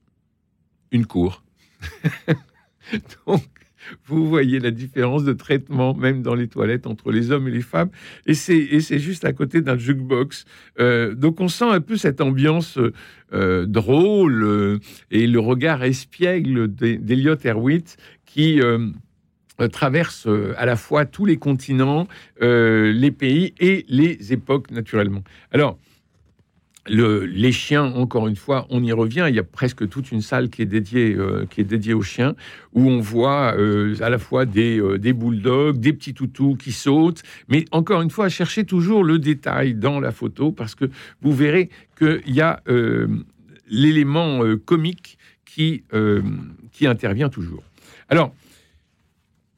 une 0.91 1.05
cour. 1.05 1.43
Donc, 3.27 3.43
vous 4.05 4.27
voyez 4.27 4.59
la 4.59 4.71
différence 4.71 5.23
de 5.23 5.33
traitement, 5.33 5.93
même 5.93 6.21
dans 6.21 6.35
les 6.35 6.47
toilettes, 6.47 6.87
entre 6.87 7.11
les 7.11 7.31
hommes 7.31 7.47
et 7.47 7.51
les 7.51 7.61
femmes. 7.61 7.89
Et 8.25 8.33
c'est 8.33 8.99
juste 8.99 9.25
à 9.25 9.33
côté 9.33 9.61
d'un 9.61 9.77
jukebox. 9.77 10.45
Euh, 10.79 11.13
donc 11.13 11.39
on 11.41 11.47
sent 11.47 11.69
un 11.69 11.81
peu 11.81 11.97
cette 11.97 12.21
ambiance 12.21 12.79
euh, 13.33 13.65
drôle 13.65 14.43
euh, 14.43 14.79
et 15.11 15.27
le 15.27 15.39
regard 15.39 15.83
espiègle 15.83 16.67
d'Eliot 16.67 17.37
Erwitt 17.45 17.97
qui 18.25 18.59
traverse 19.71 20.27
à 20.57 20.65
la 20.65 20.75
fois 20.75 21.05
tous 21.05 21.25
les 21.25 21.37
continents, 21.37 22.07
les 22.41 23.11
pays 23.11 23.53
et 23.59 23.85
les 23.87 24.33
époques, 24.33 24.71
naturellement. 24.71 25.23
Alors, 25.51 25.77
les 26.87 27.51
chiens, 27.51 27.85
encore 27.85 28.27
une 28.27 28.35
fois, 28.35 28.67
on 28.69 28.83
y 28.83 28.91
revient. 28.91 29.25
Il 29.29 29.35
y 29.35 29.39
a 29.39 29.43
presque 29.43 29.87
toute 29.87 30.11
une 30.11 30.21
salle 30.21 30.49
qui 30.49 30.61
est 30.61 30.65
dédiée, 30.65 31.15
euh, 31.15 31.45
qui 31.49 31.61
est 31.61 31.65
dédiée 31.65 31.93
aux 31.93 32.01
chiens, 32.01 32.35
où 32.73 32.89
on 32.89 32.99
voit 32.99 33.55
euh, 33.57 33.95
à 34.01 34.09
la 34.09 34.17
fois 34.17 34.45
des, 34.45 34.79
euh, 34.79 34.97
des 34.97 35.13
bulldogs, 35.13 35.79
des 35.79 35.93
petits 35.93 36.13
toutous 36.13 36.55
qui 36.55 36.71
sautent, 36.71 37.23
mais 37.47 37.65
encore 37.71 38.01
une 38.01 38.09
fois, 38.09 38.27
cherchez 38.27 38.65
toujours 38.65 39.03
le 39.03 39.17
détail 39.17 39.75
dans 39.75 39.99
la 39.99 40.11
photo 40.11 40.51
parce 40.51 40.75
que 40.75 40.85
vous 41.21 41.33
verrez 41.33 41.69
qu'il 41.97 42.21
y 42.27 42.41
a 42.41 42.61
l'élément 43.69 44.41
comique 44.65 45.17
qui, 45.45 45.83
qui 46.71 46.87
intervient 46.87 47.29
toujours. 47.29 47.63
Alors, 48.09 48.33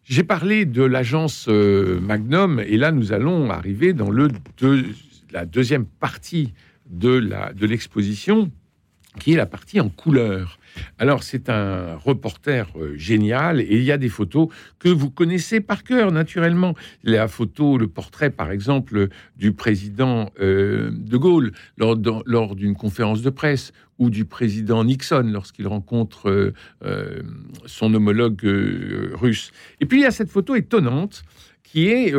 j'ai 0.04 0.24
parlé 0.24 0.66
de 0.66 0.84
l'agence 0.84 1.48
Magnum 1.48 2.60
et 2.60 2.78
là, 2.78 2.92
nous 2.92 3.14
allons 3.14 3.50
arriver 3.50 3.94
dans 3.94 4.12
le 4.12 4.30
la 5.32 5.46
deuxième 5.46 5.86
partie 5.86 6.54
de 6.86 7.66
l'exposition, 7.66 8.52
qui 9.20 9.34
est 9.34 9.38
la 9.38 9.46
partie 9.46 9.80
en 9.80 9.90
couleur. 9.90 10.60
Alors 11.00 11.24
c'est 11.24 11.50
un 11.50 11.96
reporter 11.96 12.68
euh, 12.76 12.98
génial 12.98 13.62
et 13.62 13.76
il 13.78 13.84
y 13.84 13.92
a 13.92 13.98
des 13.98 14.10
photos 14.10 14.50
que 14.78 14.90
vous 14.90 15.10
connaissez 15.10 15.62
par 15.62 15.84
cœur 15.84 16.12
naturellement. 16.12 16.76
La 17.04 17.28
photo, 17.28 17.78
le 17.78 17.88
portrait 17.88 18.30
par 18.30 18.52
exemple 18.52 19.08
du 19.38 19.54
président 19.54 20.32
euh, 20.40 20.92
de 20.92 21.18
Gaulle 21.18 21.54
lors, 21.78 22.56
d'une 22.56 22.76
conférence 22.76 23.22
de 23.22 23.30
presse 23.30 23.72
ou 23.98 24.10
du 24.10 24.26
président 24.26 24.84
Nixon 24.84 25.30
lorsqu'il 25.32 25.68
rencontre 25.68 26.54
euh, 26.84 27.24
son 27.66 27.94
homologue 27.94 28.42
russe. 29.14 29.52
Et 29.80 29.86
puis 29.86 30.00
il 30.00 30.04
y 30.04 30.08
a 30.08 30.12
cette 30.12 30.30
photo 30.30 30.56
étonnante 30.56 31.24
qui 31.64 31.88
est 31.88 32.14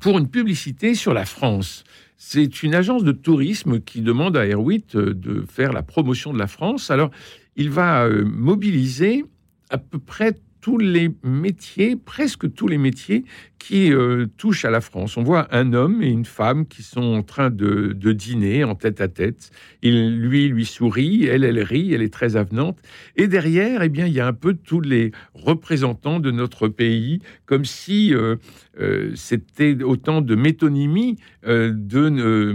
pour 0.00 0.18
une 0.18 0.28
publicité 0.28 0.94
sur 0.94 1.12
la 1.12 1.26
France. 1.26 1.84
C'est 2.22 2.62
une 2.62 2.74
agence 2.74 3.02
de 3.02 3.12
tourisme 3.12 3.80
qui 3.80 4.02
demande 4.02 4.36
à 4.36 4.46
Airwit 4.46 4.94
euh, 4.94 5.14
de 5.14 5.40
faire 5.48 5.72
la 5.72 5.82
promotion 5.82 6.34
de 6.34 6.38
la 6.38 6.48
France. 6.48 6.90
Alors, 6.90 7.10
il 7.56 7.70
va 7.70 8.04
euh, 8.04 8.26
mobiliser 8.26 9.24
à 9.70 9.78
peu 9.78 9.98
près 9.98 10.36
tous 10.60 10.76
les 10.76 11.10
métiers, 11.24 11.96
presque 11.96 12.52
tous 12.52 12.68
les 12.68 12.76
métiers 12.76 13.24
qui 13.60 13.92
euh, 13.92 14.26
touchent 14.38 14.64
à 14.64 14.70
la 14.70 14.80
France. 14.80 15.16
On 15.16 15.22
voit 15.22 15.46
un 15.54 15.74
homme 15.74 16.02
et 16.02 16.08
une 16.08 16.24
femme 16.24 16.66
qui 16.66 16.82
sont 16.82 17.02
en 17.02 17.22
train 17.22 17.50
de, 17.50 17.92
dîner 17.92 18.64
en 18.64 18.74
tête 18.74 19.00
à 19.00 19.06
tête. 19.06 19.50
Il, 19.82 20.18
lui, 20.18 20.48
lui 20.48 20.64
sourit, 20.64 21.26
elle, 21.26 21.44
elle 21.44 21.62
rit, 21.62 21.92
elle 21.92 22.02
est 22.02 22.12
très 22.12 22.36
avenante. 22.36 22.78
Et 23.16 23.28
derrière, 23.28 23.82
eh 23.82 23.90
bien, 23.90 24.06
il 24.06 24.14
y 24.14 24.20
a 24.20 24.26
un 24.26 24.32
peu 24.32 24.54
tous 24.54 24.80
les 24.80 25.12
représentants 25.34 26.20
de 26.20 26.30
notre 26.30 26.68
pays, 26.68 27.20
comme 27.44 27.66
si 27.66 28.14
euh, 28.14 28.36
euh, 28.80 29.12
c'était 29.14 29.76
autant 29.84 30.22
de 30.22 30.34
métonymie 30.34 31.18
de, 31.46 32.54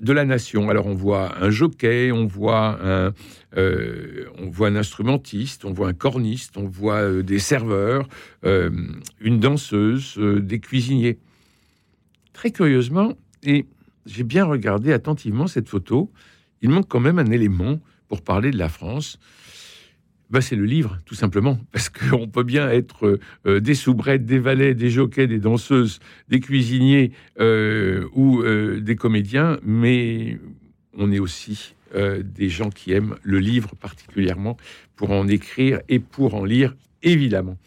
de 0.00 0.12
la 0.12 0.24
nation. 0.24 0.68
Alors, 0.68 0.86
on 0.86 0.94
voit 0.94 1.42
un 1.42 1.50
jockey, 1.50 2.10
on 2.10 2.26
voit 2.26 2.78
un, 2.84 3.12
on 3.56 4.50
voit 4.50 4.68
un 4.68 4.76
instrumentiste, 4.76 5.64
on 5.64 5.72
voit 5.72 5.88
un 5.88 5.92
corniste, 5.92 6.56
on 6.56 6.66
voit 6.66 7.22
des 7.22 7.38
serveurs, 7.38 8.08
une 8.42 9.40
danseuse 9.40 10.18
des 10.46 10.60
cuisiniers. 10.60 11.18
Très 12.32 12.50
curieusement, 12.50 13.14
et 13.42 13.66
j'ai 14.06 14.24
bien 14.24 14.44
regardé 14.44 14.92
attentivement 14.92 15.46
cette 15.46 15.68
photo, 15.68 16.10
il 16.62 16.70
manque 16.70 16.88
quand 16.88 17.00
même 17.00 17.18
un 17.18 17.30
élément 17.30 17.80
pour 18.08 18.22
parler 18.22 18.50
de 18.50 18.58
la 18.58 18.68
France. 18.68 19.18
Ben, 20.30 20.40
c'est 20.40 20.56
le 20.56 20.64
livre, 20.64 21.00
tout 21.06 21.14
simplement, 21.14 21.58
parce 21.72 21.88
qu'on 21.88 22.28
peut 22.28 22.44
bien 22.44 22.70
être 22.70 23.18
euh, 23.46 23.60
des 23.60 23.74
soubrettes, 23.74 24.24
des 24.24 24.38
valets, 24.38 24.74
des 24.74 24.90
jockeys, 24.90 25.26
des 25.26 25.40
danseuses, 25.40 25.98
des 26.28 26.40
cuisiniers 26.40 27.12
euh, 27.40 28.06
ou 28.12 28.42
euh, 28.42 28.80
des 28.80 28.96
comédiens, 28.96 29.58
mais 29.64 30.38
on 30.96 31.10
est 31.12 31.18
aussi 31.18 31.74
des 31.92 32.48
gens 32.48 32.70
qui 32.70 32.92
aiment 32.92 33.16
le 33.24 33.40
livre 33.40 33.74
particulièrement 33.74 34.56
pour 34.94 35.10
en 35.10 35.26
écrire 35.26 35.80
et 35.88 35.98
pour 35.98 36.36
en 36.36 36.44
lire, 36.44 36.76
évidemment. 37.02 37.58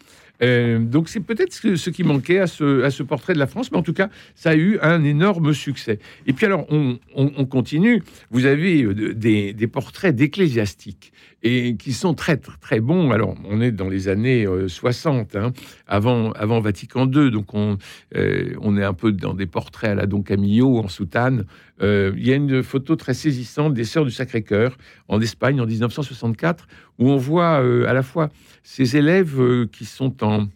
Euh, 0.42 0.78
donc 0.78 1.08
c'est 1.08 1.20
peut-être 1.20 1.52
ce, 1.52 1.90
qui 1.90 2.02
manquait 2.02 2.40
à 2.40 2.46
ce, 2.46 3.02
portrait 3.02 3.34
de 3.34 3.38
la 3.38 3.46
France, 3.46 3.70
mais 3.70 3.78
en 3.78 3.82
tout 3.82 3.92
cas, 3.92 4.10
ça 4.34 4.50
a 4.50 4.54
eu 4.54 4.78
un 4.82 5.04
énorme 5.04 5.54
succès. 5.54 5.98
Et 6.26 6.32
puis 6.32 6.46
alors, 6.46 6.66
on, 6.70 6.98
continue. 7.46 8.02
Vous 8.30 8.46
avez 8.46 8.82
euh, 8.82 9.14
des, 9.14 9.66
portraits 9.66 10.14
d'ecclésiastiques 10.14 11.12
et 11.44 11.76
qui 11.76 11.92
sont 11.92 12.14
très, 12.14 12.36
très, 12.36 12.80
bons. 12.80 13.12
Alors, 13.12 13.36
on 13.48 13.60
est 13.60 13.70
dans 13.70 13.88
les 13.88 14.08
années 14.08 14.46
60, 14.66 15.36
euh, 15.36 15.44
hein, 15.44 15.52
avant, 15.86 16.32
avant 16.32 16.58
Vatican 16.60 17.06
II, 17.08 17.30
donc 17.30 17.54
on, 17.54 17.78
on 18.14 18.76
est 18.76 18.84
un 18.84 18.94
peu 18.94 19.12
dans 19.12 19.34
des 19.34 19.46
portraits 19.46 19.90
à 19.90 19.94
la 19.94 20.06
Don 20.06 20.22
Camillo 20.22 20.78
en 20.78 20.88
soutane. 20.88 21.44
il 21.80 22.26
y 22.26 22.32
a 22.32 22.34
une 22.34 22.62
photo 22.62 22.96
très 22.96 23.14
saisissante 23.14 23.74
des 23.74 23.84
Sœurs 23.84 24.06
du 24.06 24.10
Sacré-Cœur 24.10 24.76
en 25.08 25.20
Espagne 25.20 25.60
en 25.60 25.66
1964, 25.66 26.66
où 26.98 27.10
on 27.10 27.16
voit 27.16 27.58
à 27.58 27.92
la 27.92 28.02
fois 28.02 28.30
ces 28.64 28.96
élèves 28.96 29.40
euh, 29.40 29.66
qui 29.70 29.84
sont 29.84 30.24
en, 30.24 30.48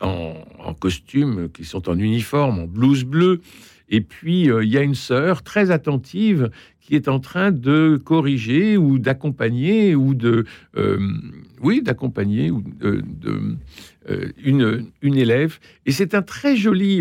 en, 0.00 0.74
costume, 0.74 1.50
qui 1.52 1.64
sont 1.64 1.90
en 1.90 1.98
uniforme, 1.98 2.60
en 2.60 2.66
blouse 2.66 3.04
bleue, 3.04 3.40
et 3.94 4.00
puis 4.00 4.50
euh, 4.50 4.64
il 4.64 4.70
y 4.70 4.76
a 4.76 4.82
une 4.82 4.94
sœur 4.94 5.42
très 5.42 5.70
attentive 5.70 6.50
qui 6.80 6.96
est 6.96 7.08
en 7.08 7.20
train 7.20 7.52
de 7.52 8.00
corriger 8.02 8.76
ou 8.76 8.98
d'accompagner 8.98 9.94
ou 9.94 10.14
de 10.14 10.44
euh, 10.76 10.98
oui 11.62 11.80
d'accompagner 11.80 12.50
de, 12.80 13.02
une, 14.42 14.86
une 15.00 15.16
élève 15.16 15.58
et 15.86 15.92
c'est 15.92 16.14
un 16.14 16.22
très 16.22 16.56
joli 16.56 17.00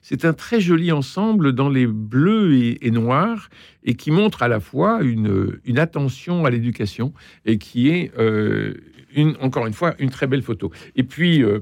c'est 0.00 0.24
un 0.24 0.32
très 0.32 0.60
joli 0.60 0.90
ensemble 0.90 1.52
dans 1.52 1.68
les 1.68 1.86
bleus 1.86 2.54
et, 2.54 2.86
et, 2.86 2.90
noirs 2.90 3.48
et 3.84 3.94
qui 3.94 4.10
montre 4.10 4.42
à 4.42 4.48
la 4.48 4.58
fois 4.58 5.02
une, 5.02 5.60
une 5.64 5.78
attention 5.78 6.44
à 6.44 6.50
l'éducation 6.50 7.12
et 7.44 7.58
qui 7.58 7.90
est 7.90 8.10
encore 9.40 9.66
une 9.66 9.72
fois, 9.72 9.94
une 9.98 10.10
très 10.10 10.26
belle 10.26 10.42
photo. 10.42 10.70
Et 10.96 11.02
puis, 11.02 11.42
euh, 11.42 11.60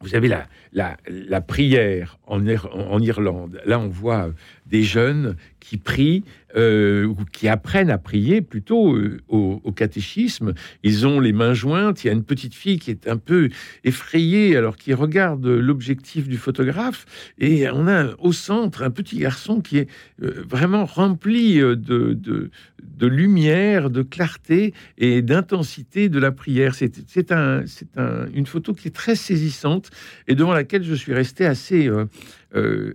vous 0.00 0.14
avez 0.14 0.28
la, 0.28 0.96
la, 1.06 1.40
prière 1.42 2.18
en, 2.26 2.46
en, 2.46 3.00
Irlande. 3.00 3.60
Là, 3.66 3.78
on 3.78 3.88
voit 3.88 4.30
des 4.70 4.82
jeunes 4.82 5.36
qui 5.60 5.76
prient 5.76 6.24
euh, 6.56 7.04
ou 7.04 7.16
qui 7.30 7.46
apprennent 7.46 7.90
à 7.90 7.98
prier 7.98 8.40
plutôt 8.40 8.96
euh, 8.96 9.18
au, 9.28 9.70
catéchisme. 9.70 10.52
Ils 10.82 11.06
ont 11.06 11.20
les 11.20 11.32
mains 11.32 11.54
jointes. 11.54 12.02
Il 12.02 12.08
y 12.08 12.10
a 12.10 12.12
une 12.12 12.24
petite 12.24 12.54
fille 12.54 12.80
qui 12.80 12.90
est 12.90 13.06
un 13.06 13.18
peu 13.18 13.50
effrayée 13.84 14.56
alors 14.56 14.76
qui 14.76 14.92
regarde 14.92 15.46
l'objectif 15.46 16.28
du 16.28 16.38
photographe 16.38 17.06
et 17.38 17.70
on 17.70 17.86
a 17.86 18.16
au 18.18 18.32
centre 18.32 18.82
un 18.82 18.90
petit 18.90 19.18
garçon 19.18 19.60
qui 19.60 19.78
est 19.78 19.88
euh, 20.22 20.44
vraiment 20.48 20.86
rempli 20.86 21.60
de, 21.60 21.74
de, 21.76 22.50
de, 22.82 23.06
lumière, 23.06 23.88
de 23.88 24.02
clarté 24.02 24.74
et 24.98 25.22
d'intensité 25.22 26.08
de 26.08 26.18
la 26.18 26.32
prière. 26.32 26.74
C'est 26.74 27.30
un, 27.30 27.62
un, 27.96 28.26
une 28.34 28.46
photo 28.46 28.72
qui 28.72 28.88
est 28.88 28.94
très 28.94 29.14
saisissante 29.14 29.90
et 30.26 30.34
devant 30.34 30.52
laquelle 30.52 30.82
je 30.82 30.94
suis 30.94 31.14
resté 31.14 31.46
assez, 31.46 31.88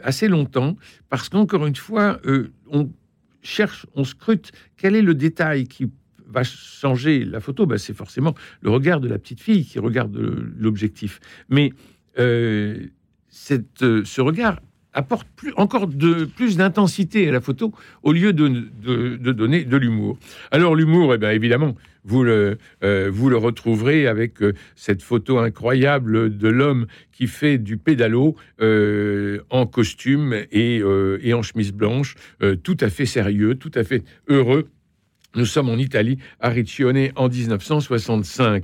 assez 0.03 0.27
longtemps 0.27 0.75
parce 1.09 1.29
qu'encore 1.29 1.65
une 1.65 1.75
fois, 1.75 2.19
on 2.67 2.89
cherche, 3.41 3.85
on 3.95 4.03
scrute 4.03 4.51
quel 4.77 4.95
est 4.95 5.01
le 5.01 5.13
détail 5.13 5.67
qui 5.67 5.89
va 6.27 6.43
changer 6.43 7.23
la 7.23 7.39
photo, 7.39 7.65
ben, 7.65 7.77
c'est 7.77 7.93
forcément 7.93 8.33
le 8.61 8.69
regard 8.69 8.99
de 8.99 9.07
la 9.07 9.17
petite 9.19 9.41
fille 9.41 9.65
qui 9.65 9.79
regarde 9.79 10.15
l'objectif. 10.57 11.19
Mais 11.49 11.71
euh, 12.19 12.87
cette, 13.29 13.83
euh, 13.83 14.03
ce 14.05 14.21
regard 14.21 14.59
apporte 14.95 15.27
encore 15.57 15.87
de, 15.87 16.23
plus 16.23 16.57
d'intensité 16.57 17.27
à 17.27 17.31
la 17.31 17.41
photo 17.41 17.71
au 18.01 18.13
lieu 18.13 18.33
de, 18.33 18.47
donner 19.31 19.65
de 19.65 19.77
l'humour. 19.77 20.17
Alors 20.51 20.73
l'humour, 20.73 21.13
eh 21.13 21.17
bien, 21.17 21.31
évidemment, 21.31 21.75
vous 22.05 22.23
le, 22.23 22.57
euh, 22.83 23.09
vous 23.11 23.29
le 23.29 23.37
retrouverez 23.37 24.07
avec 24.07 24.41
euh, 24.41 24.53
cette 24.75 25.01
photo 25.01 25.39
incroyable 25.39 26.37
de 26.37 26.47
l'homme 26.47 26.87
qui 27.11 27.27
fait 27.27 27.57
du 27.57 27.77
pédalo 27.77 28.35
euh, 28.61 29.41
en 29.49 29.65
costume 29.65 30.33
et, 30.51 30.81
en 31.33 31.41
chemise 31.41 31.73
blanche, 31.73 32.15
tout 32.63 32.77
à 32.79 32.89
fait 32.89 33.05
sérieux, 33.05 33.55
tout 33.55 33.71
à 33.75 33.83
fait 33.83 34.03
heureux. 34.27 34.69
Nous 35.35 35.45
sommes 35.45 35.69
en 35.69 35.75
Italie, 35.75 36.17
à 36.39 36.49
Riccione, 36.49 37.09
en 37.15 37.27
1965. 37.27 38.63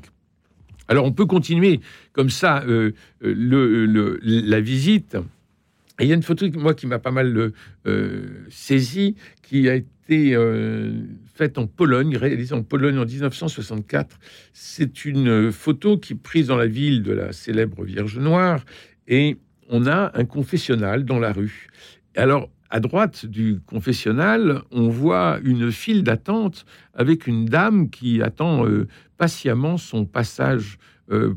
Alors 0.87 1.05
on 1.05 1.11
peut 1.11 1.25
continuer 1.25 1.81
comme 2.13 2.29
ça 2.29 2.63
la 3.21 4.61
visite 4.61 5.17
il 6.01 6.09
y 6.09 6.11
a 6.11 6.15
une 6.15 6.23
photo, 6.23 6.45
moi, 6.55 6.73
qui 6.73 6.87
m'a 6.87 6.99
pas 6.99 7.11
mal 7.11 7.51
euh, 7.85 8.45
saisi, 8.49 9.15
qui 9.41 9.69
a 9.69 9.75
été 9.75 10.35
euh, 10.35 10.93
faite 11.33 11.57
en 11.57 11.67
Pologne, 11.67 12.17
réalisée 12.17 12.53
en 12.53 12.63
Pologne 12.63 12.97
en 12.97 13.05
1964. 13.05 14.19
C'est 14.53 15.05
une 15.05 15.51
photo 15.51 15.97
qui 15.97 16.13
est 16.13 16.15
prise 16.15 16.47
dans 16.47 16.57
la 16.57 16.67
ville 16.67 17.03
de 17.03 17.13
la 17.13 17.31
célèbre 17.31 17.83
Vierge 17.83 18.17
Noire, 18.17 18.65
et 19.07 19.37
on 19.69 19.87
a 19.87 20.11
un 20.13 20.25
confessionnal 20.25 21.05
dans 21.05 21.19
la 21.19 21.31
rue. 21.31 21.67
Alors, 22.15 22.49
à 22.71 22.79
droite 22.79 23.25
du 23.25 23.59
confessionnal, 23.65 24.61
on 24.71 24.87
voit 24.87 25.39
une 25.43 25.71
file 25.71 26.03
d'attente 26.03 26.65
avec 26.93 27.27
une 27.27 27.45
dame 27.45 27.89
qui 27.89 28.21
attend 28.21 28.65
euh, 28.65 28.87
patiemment 29.17 29.77
son 29.77 30.05
passage 30.05 30.77
euh, 30.77 30.81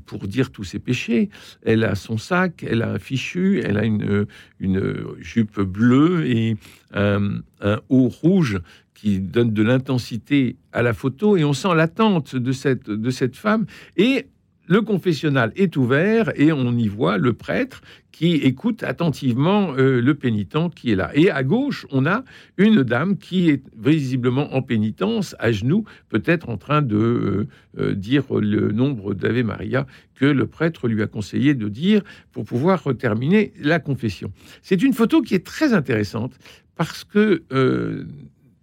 pour 0.06 0.26
dire 0.28 0.50
tous 0.50 0.64
ses 0.64 0.78
péchés. 0.78 1.30
Elle 1.62 1.84
a 1.84 1.94
son 1.94 2.18
sac, 2.18 2.64
elle 2.68 2.82
a 2.82 2.92
un 2.92 2.98
fichu, 2.98 3.60
elle 3.64 3.76
a 3.76 3.84
une, 3.84 4.26
une 4.60 5.04
jupe 5.18 5.60
bleue 5.60 6.26
et 6.26 6.56
un, 6.92 7.40
haut 7.88 8.08
rouge 8.08 8.60
qui 8.94 9.20
donne 9.20 9.52
de 9.52 9.62
l'intensité 9.62 10.56
à 10.72 10.82
la 10.82 10.92
photo 10.92 11.36
et 11.36 11.44
on 11.44 11.52
sent 11.52 11.74
l'attente 11.74 12.36
de 12.36 12.52
cette, 12.52 12.88
de 12.88 13.10
cette 13.10 13.36
femme 13.36 13.66
et 13.96 14.26
le 14.66 14.80
confessionnal 14.80 15.52
est 15.56 15.76
ouvert 15.76 16.32
et 16.36 16.52
on 16.52 16.72
y 16.76 16.88
voit 16.88 17.18
le 17.18 17.32
prêtre 17.32 17.82
qui 18.12 18.34
écoute 18.34 18.84
attentivement 18.84 19.74
euh, 19.76 20.00
le 20.00 20.14
pénitent 20.14 20.72
qui 20.74 20.92
est 20.92 20.94
là. 20.94 21.10
Et 21.14 21.30
à 21.30 21.42
gauche, 21.42 21.84
on 21.90 22.06
a 22.06 22.22
une 22.56 22.84
dame 22.84 23.18
qui 23.18 23.50
est 23.50 23.62
visiblement 23.76 24.54
en 24.54 24.62
pénitence, 24.62 25.34
à 25.40 25.50
genoux, 25.50 25.84
peut-être 26.08 26.48
en 26.48 26.56
train 26.56 26.80
de 26.80 26.96
euh, 26.96 27.48
euh, 27.78 27.94
dire 27.94 28.22
le 28.30 28.70
nombre 28.70 29.14
d'Ave 29.14 29.42
Maria 29.42 29.86
que 30.14 30.26
le 30.26 30.46
prêtre 30.46 30.86
lui 30.86 31.02
a 31.02 31.08
conseillé 31.08 31.54
de 31.54 31.68
dire 31.68 32.02
pour 32.30 32.44
pouvoir 32.44 32.84
terminer 32.96 33.52
la 33.60 33.80
confession. 33.80 34.32
C'est 34.62 34.82
une 34.82 34.92
photo 34.92 35.20
qui 35.20 35.34
est 35.34 35.44
très 35.44 35.72
intéressante 35.72 36.38
parce 36.76 37.02
que 37.02 37.42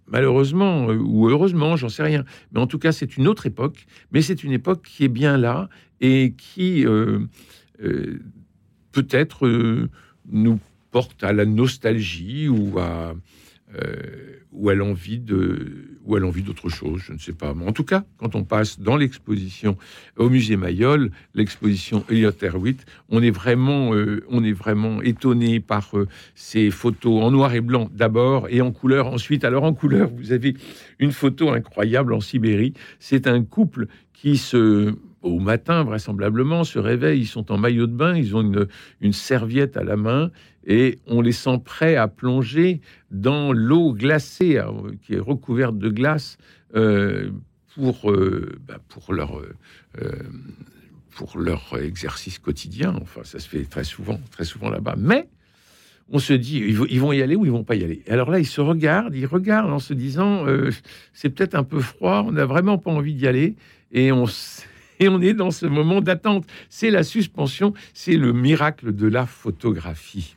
malheureusement 0.06 0.86
ou 0.86 1.28
heureusement, 1.28 1.76
j'en 1.76 1.88
sais 1.88 2.02
rien. 2.02 2.24
Mais 2.52 2.60
en 2.60 2.66
tout 2.66 2.78
cas, 2.78 2.92
c'est 2.92 3.16
une 3.16 3.28
autre 3.28 3.46
époque, 3.46 3.86
mais 4.12 4.22
c'est 4.22 4.44
une 4.44 4.52
époque 4.52 4.82
qui 4.82 5.04
est 5.04 5.08
bien 5.08 5.36
là 5.36 5.68
et 6.02 6.34
qui 6.36 6.84
euh, 6.84 7.20
euh, 7.82 8.18
peut-être 8.90 9.46
euh, 9.46 9.88
nous 10.28 10.58
porte 10.90 11.24
à 11.24 11.32
la 11.32 11.46
nostalgie 11.46 12.48
ou 12.48 12.78
à, 12.78 13.14
ou 14.52 14.68
à 14.68 14.74
l'envie 14.74 15.18
de 15.18 15.96
ou 16.04 16.16
à 16.16 16.20
l'envie 16.20 16.42
d'autre 16.42 16.68
chose, 16.68 17.00
je 17.06 17.14
ne 17.14 17.18
sais 17.18 17.32
pas. 17.32 17.54
Mais 17.54 17.64
en 17.64 17.72
tout 17.72 17.84
cas, 17.84 18.04
quand 18.18 18.34
on 18.34 18.44
passe 18.44 18.78
dans 18.78 18.96
l'exposition 18.96 19.78
au 20.18 20.28
musée 20.28 20.56
Mayol, 20.56 21.10
l'exposition 21.32 22.04
Elliot 22.10 22.32
Erwitt, 22.42 22.84
on 23.08 23.22
est 23.22 23.30
vraiment, 23.30 23.92
on 24.28 24.44
est 24.44 24.52
vraiment 24.52 25.00
étonné 25.00 25.60
par 25.60 25.94
ces 26.34 26.70
photos 26.70 27.22
en 27.22 27.30
noir 27.30 27.54
et 27.54 27.62
blanc 27.62 27.88
d'abord 27.94 28.48
et 28.50 28.60
en 28.60 28.72
couleur 28.72 29.06
ensuite. 29.06 29.44
Alors 29.44 29.64
en 29.64 29.72
couleur, 29.72 30.10
vous 30.10 30.32
avez 30.32 30.54
une 30.98 31.12
photo 31.12 31.48
incroyable 31.48 32.12
en 32.12 32.20
Sibérie. 32.20 32.74
C'est 32.98 33.26
un 33.26 33.42
couple 33.42 33.86
qui 34.12 34.36
se 34.36 34.94
au 35.22 35.38
matin, 35.38 35.84
vraisemblablement, 35.84 36.64
se 36.64 36.78
réveillent, 36.78 37.20
ils 37.20 37.26
sont 37.26 37.52
en 37.52 37.58
maillot 37.58 37.86
de 37.86 37.94
bain, 37.94 38.16
ils 38.16 38.36
ont 38.36 38.66
une, 39.00 39.12
serviette 39.12 39.76
à 39.76 39.84
la 39.84 39.96
main 39.96 40.30
et 40.66 40.98
on 41.06 41.20
les 41.20 41.32
sent 41.32 41.60
prêts 41.64 41.96
à 41.96 42.08
plonger 42.08 42.80
dans 43.10 43.52
l'eau 43.52 43.92
glacée 43.92 44.58
euh, 44.58 44.70
qui 45.02 45.14
est 45.14 45.20
recouverte 45.20 45.78
de 45.78 45.88
glace 45.88 46.38
euh, 46.74 47.30
pour, 47.74 48.10
euh, 48.10 48.58
bah, 48.66 48.78
pour, 48.88 49.12
leur, 49.12 49.42
pour 51.10 51.38
leur 51.38 51.78
exercice 51.78 52.38
quotidien. 52.38 52.94
Enfin, 53.00 53.22
ça 53.24 53.38
se 53.38 53.48
fait 53.48 53.64
très 53.64 53.84
souvent, 53.84 54.20
très 54.30 54.44
souvent 54.44 54.70
là-bas. 54.70 54.94
Mais 54.98 55.28
on 56.10 56.18
se 56.18 56.32
dit, 56.32 56.58
ils 56.58 57.00
vont 57.00 57.12
y 57.12 57.22
aller 57.22 57.36
ou 57.36 57.46
ils 57.46 57.52
vont 57.52 57.64
pas 57.64 57.76
y 57.76 57.84
aller. 57.84 58.02
Alors 58.08 58.30
là, 58.30 58.38
ils 58.38 58.46
se 58.46 58.60
regardent, 58.60 59.14
ils 59.14 59.26
regardent 59.26 59.72
en 59.72 59.78
se 59.78 59.94
disant, 59.94 60.44
c'est 61.14 61.30
peut-être 61.30 61.54
un 61.54 61.64
peu 61.64 61.80
froid, 61.80 62.24
on 62.26 62.32
n'a 62.32 62.44
vraiment 62.44 62.76
pas 62.76 62.90
envie 62.90 63.14
d'y 63.14 63.26
aller. 63.26 63.56
Et 63.92 64.12
on, 64.12 64.26
et 65.02 65.08
on 65.08 65.20
est 65.20 65.34
dans 65.34 65.50
ce 65.50 65.66
moment 65.66 66.00
d'attente. 66.00 66.46
C'est 66.68 66.90
la 66.90 67.02
suspension, 67.02 67.74
c'est 67.92 68.16
le 68.16 68.32
miracle 68.32 68.94
de 68.94 69.08
la 69.08 69.26
photographie. 69.26 70.36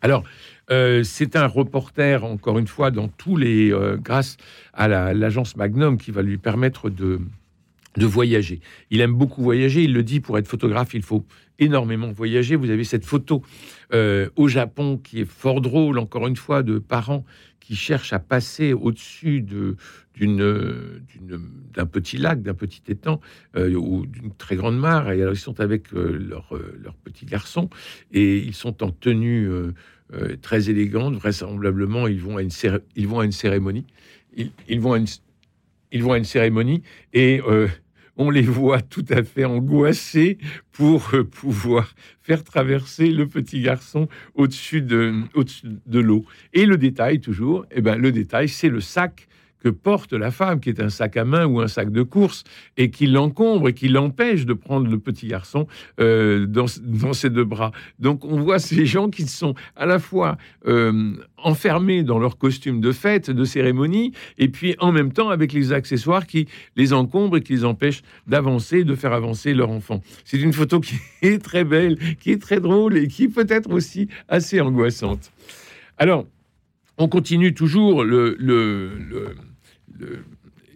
Alors, 0.00 0.22
euh, 0.70 1.02
c'est 1.02 1.34
un 1.34 1.48
reporter, 1.48 2.24
encore 2.24 2.60
une 2.60 2.68
fois, 2.68 2.92
dans 2.92 3.08
tous 3.08 3.36
les, 3.36 3.72
euh, 3.72 3.96
grâce 3.96 4.36
à 4.72 4.86
l'agence 5.12 5.56
Magnum, 5.56 5.98
qui 5.98 6.12
va 6.12 6.22
lui 6.22 6.38
permettre 6.38 6.90
de, 6.90 7.18
de 7.96 8.06
voyager. 8.06 8.60
Il 8.90 9.00
aime 9.00 9.14
beaucoup 9.14 9.42
voyager, 9.42 9.82
il 9.82 9.92
le 9.92 10.04
dit, 10.04 10.20
pour 10.20 10.38
être 10.38 10.46
photographe, 10.46 10.94
il 10.94 11.02
faut 11.02 11.26
énormément 11.58 12.12
voyager. 12.12 12.54
Vous 12.54 12.70
avez 12.70 12.84
cette 12.84 13.04
photo 13.04 13.42
euh, 13.92 14.28
au 14.36 14.46
Japon 14.46 15.00
qui 15.02 15.22
est 15.22 15.28
fort 15.28 15.60
drôle, 15.60 15.98
encore 15.98 16.28
une 16.28 16.36
fois, 16.36 16.62
de 16.62 16.78
parents 16.78 17.24
qui 17.68 17.76
cherchent 17.76 18.14
à 18.14 18.18
passer 18.18 18.72
au-dessus 18.72 19.42
de, 19.42 19.76
d'un 20.18 21.84
petit 21.84 22.16
lac, 22.16 22.40
d'un 22.40 22.54
petit 22.54 22.80
étang 22.88 23.20
euh, 23.56 23.74
ou 23.74 24.06
d'une 24.06 24.32
très 24.34 24.56
grande 24.56 24.78
mare. 24.78 25.12
Et 25.12 25.20
alors, 25.20 25.34
ils 25.34 25.38
sont 25.38 25.60
avec 25.60 25.92
euh, 25.92 26.16
leur, 26.16 26.56
euh, 26.56 26.80
leur, 26.82 26.94
petit 26.94 27.26
garçon 27.26 27.68
et 28.10 28.38
ils 28.38 28.54
sont 28.54 28.82
en 28.82 28.90
tenue 28.90 29.50
très 30.40 30.70
élégante. 30.70 31.12
Vraisemblablement, 31.16 32.06
ils 32.06 32.22
vont 32.22 32.38
à 32.38 32.42
une, 32.42 32.50
ils 32.96 33.06
vont 33.06 33.20
à 33.20 33.26
une 33.26 33.32
cérémonie. 33.32 33.84
Ils 34.66 34.80
vont 34.80 34.94
à 34.94 36.16
une 36.18 36.24
cérémonie 36.24 36.82
et 37.12 37.42
on 38.18 38.30
les 38.30 38.42
voit 38.42 38.82
tout 38.82 39.04
à 39.08 39.22
fait 39.22 39.44
angoissés 39.44 40.38
pour 40.72 41.12
pouvoir 41.30 41.94
faire 42.20 42.44
traverser 42.44 43.10
le 43.10 43.26
petit 43.26 43.62
garçon 43.62 44.08
au-dessus 44.34 44.82
de, 44.82 45.14
au 45.34 45.44
de 45.86 46.00
l'eau. 46.00 46.24
Et 46.52 46.66
le 46.66 46.76
détail, 46.76 47.20
toujours, 47.20 47.64
eh 47.70 47.80
ben, 47.80 47.96
le 47.96 48.12
détail, 48.12 48.48
c'est 48.48 48.68
le 48.68 48.80
sac 48.80 49.28
que 49.62 49.68
porte 49.68 50.12
la 50.12 50.30
femme, 50.30 50.60
qui 50.60 50.68
est 50.68 50.80
un 50.80 50.88
sac 50.88 51.16
à 51.16 51.24
main 51.24 51.46
ou 51.46 51.60
un 51.60 51.68
sac 51.68 51.90
de 51.90 52.02
course, 52.02 52.44
et 52.76 52.90
qui 52.90 53.06
l'encombre 53.06 53.68
et 53.68 53.74
qui 53.74 53.88
l'empêche 53.88 54.46
de 54.46 54.52
prendre 54.52 54.88
le 54.88 54.98
petit 54.98 55.26
garçon 55.26 55.66
euh, 56.00 56.46
dans, 56.46 56.66
ses 57.12 57.30
deux 57.30 57.44
bras. 57.44 57.72
Donc 57.98 58.24
on 58.24 58.40
voit 58.40 58.58
ces 58.58 58.86
gens 58.86 59.10
qui 59.10 59.26
sont 59.26 59.54
à 59.76 59.86
la 59.86 59.98
fois 59.98 60.36
euh, 60.66 61.14
enfermés 61.36 62.02
dans 62.02 62.18
leur 62.18 62.38
costume 62.38 62.80
de 62.80 62.92
fête, 62.92 63.30
de 63.30 63.44
cérémonie, 63.44 64.12
et 64.38 64.48
puis 64.48 64.76
en 64.78 64.92
même 64.92 65.12
temps 65.12 65.30
avec 65.30 65.52
les 65.52 65.72
accessoires 65.72 66.26
qui 66.26 66.46
les 66.76 66.92
encombrent 66.92 67.38
et 67.38 67.42
qui 67.42 67.54
les 67.54 67.64
empêchent 67.64 68.02
d'avancer, 68.26 68.84
de 68.84 68.94
faire 68.94 69.12
avancer 69.12 69.54
leur 69.54 69.70
enfant. 69.70 70.00
C'est 70.24 70.40
une 70.40 70.52
photo 70.52 70.80
qui 70.80 70.96
est 71.22 71.42
très 71.42 71.64
belle, 71.64 71.98
qui 72.20 72.30
est 72.30 72.40
très 72.40 72.60
drôle 72.60 72.96
et 72.96 73.08
qui 73.08 73.28
peut 73.28 73.46
être 73.48 73.70
aussi 73.72 74.08
assez 74.28 74.60
angoissante. 74.60 75.32
Alors, 75.96 76.26
on 76.96 77.08
continue 77.08 77.54
toujours 77.54 78.04
le, 78.04 78.36
le 78.38 78.90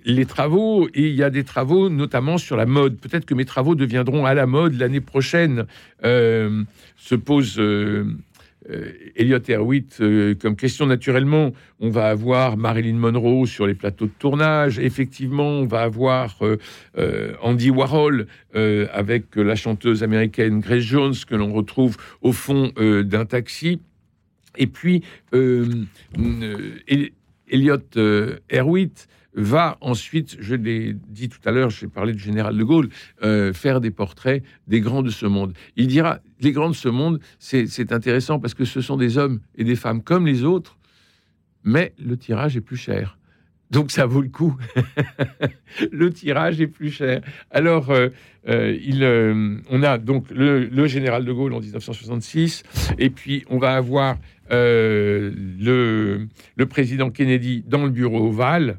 les 0.05 0.27
travaux, 0.27 0.89
et 0.95 1.09
il 1.09 1.15
y 1.15 1.23
a 1.23 1.31
des 1.31 1.45
travaux 1.45 1.89
notamment 1.89 2.39
sur 2.39 2.57
la 2.57 2.67
mode. 2.67 2.99
Peut-être 2.99 3.25
que 3.25 3.35
mes 3.35 3.45
travaux 3.45 3.75
deviendront 3.75 4.27
à 4.27 4.35
la 4.35 4.47
mode 4.47 4.75
l'année 4.79 5.01
prochaine. 5.01 5.67
Euh, 6.05 6.65
se 6.97 7.15
pose 7.15 7.59
euh, 7.59 8.05
Elliot 9.17 9.41
Erwitt 9.49 10.03
comme 10.41 10.57
question. 10.57 10.87
Naturellement, 10.87 11.53
on 11.81 11.91
va 11.91 12.09
avoir 12.09 12.57
Marilyn 12.57 12.95
Monroe 12.95 13.47
sur 13.47 13.67
les 13.67 13.75
plateaux 13.75 14.07
de 14.07 14.13
tournage. 14.19 14.79
Effectivement, 14.79 15.49
on 15.49 15.67
va 15.67 15.83
avoir 15.83 16.39
Andy 17.43 17.71
Warhol 17.71 18.29
avec 18.55 19.35
la 19.35 19.57
chanteuse 19.57 20.05
américaine 20.05 20.61
Grace 20.61 20.85
Jones 20.85 21.15
que 21.29 21.35
l'on 21.35 21.53
retrouve 21.53 21.97
au 22.21 22.31
fond 22.31 22.71
d'un 22.77 23.25
taxi. 23.25 23.81
Et 24.57 24.69
puis, 24.69 25.03
Elliot 27.53 27.79
Erwitt 28.49 29.09
va 29.35 29.79
ensuite, 29.81 30.37
je 30.41 30.55
l'ai 30.55 30.95
dit 31.09 31.29
tout 31.29 31.41
à 31.45 31.53
l'heure, 31.53 31.71
j'ai 31.71 31.89
parlé 31.89 32.13
du 32.13 32.23
général 32.23 32.57
de 32.57 32.63
Gaulle, 32.63 32.89
euh, 33.23 33.53
faire 33.53 33.81
des 33.81 33.91
portraits 33.91 34.43
des 34.67 34.81
grands 34.81 35.03
de 35.03 35.11
ce 35.11 35.27
monde. 35.27 35.55
Il 35.77 35.87
dira, 35.87 36.21
les 36.41 36.53
grands 36.53 36.71
de 36.71 36.75
ce 36.75 36.89
monde, 36.89 37.21
c'est 37.39 37.93
intéressant 37.93 38.39
parce 38.39 38.55
que 38.55 38.65
ce 38.65 38.81
sont 38.81 38.97
des 38.97 39.19
hommes 39.19 39.41
et 39.57 39.65
des 39.65 39.77
femmes 39.77 40.03
comme 40.03 40.27
les 40.27 40.45
autres, 40.45 40.77
mais 41.65 41.95
le 41.99 42.17
tirage 42.17 42.57
est 42.57 42.61
plus 42.61 42.77
cher. 42.77 43.17
Donc 43.71 43.91
ça 43.91 44.05
vaut 44.05 44.21
le 44.21 44.29
coup. 44.29 44.55
le 45.93 46.11
tirage 46.11 46.61
est 46.61 46.67
plus 46.67 46.91
cher. 46.91 47.23
Alors, 47.51 47.91
euh, 47.91 48.11
euh, 48.47 49.57
on 49.71 49.83
a 49.83 49.97
donc 49.97 50.27
le, 50.31 50.87
général 50.87 51.25
de 51.25 51.33
Gaulle 51.33 51.55
en 51.55 51.61
1966, 51.61 52.65
et 52.99 53.09
puis 53.09 53.45
on 53.49 53.57
va 53.57 53.75
avoir 53.75 54.19
le, 54.53 56.29
le 56.57 56.67
président 56.67 57.11
Kennedy 57.11 57.65
dans 57.67 57.85
le 57.85 57.91
bureau 57.91 58.29
ovale 58.29 58.79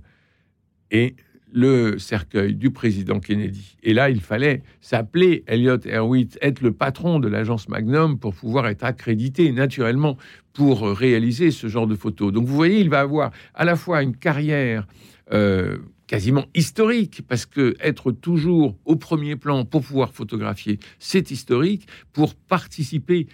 et 0.92 1.16
le 1.54 2.00
cercueil 2.00 2.56
du 2.56 2.72
président 2.72 3.20
Kennedy. 3.20 3.78
Et 3.84 3.94
là, 3.94 4.10
il 4.10 4.22
fallait 4.22 4.64
s'appeler 4.82 5.44
Elliot 5.46 5.78
Erwitt, 5.86 6.38
être 6.42 6.62
le 6.62 6.72
patron 6.72 7.20
de 7.20 7.28
l'agence 7.28 7.70
Magnum 7.70 8.18
pour 8.18 8.34
pouvoir 8.34 8.68
être 8.68 8.84
accrédité 8.84 9.52
naturellement 9.52 10.18
pour 10.54 10.82
réaliser 10.82 11.52
ce 11.52 11.68
genre 11.68 11.88
de 11.88 11.96
photos. 11.96 12.34
Donc 12.34 12.46
vous 12.46 12.56
voyez, 12.56 12.80
il 12.80 12.90
va 12.90 13.02
avoir 13.02 13.32
à 13.54 13.66
la 13.66 13.76
fois 13.76 14.02
une 14.02 14.16
carrière 14.16 14.88
euh, 15.32 15.78
quasiment 16.08 16.46
historique, 16.54 17.22
parce 17.28 17.46
que 17.46 17.76
être 17.80 18.12
toujours 18.12 18.78
au 18.86 18.96
premier 18.96 19.36
plan 19.36 19.64
pour 19.64 19.84
pouvoir 19.84 20.12
photographier, 20.14 20.80
c'est 21.00 21.32
historique, 21.32 21.88
pour 22.12 22.36
participer 22.36 23.28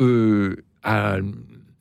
euh, 0.00 0.56
à, 0.82 1.18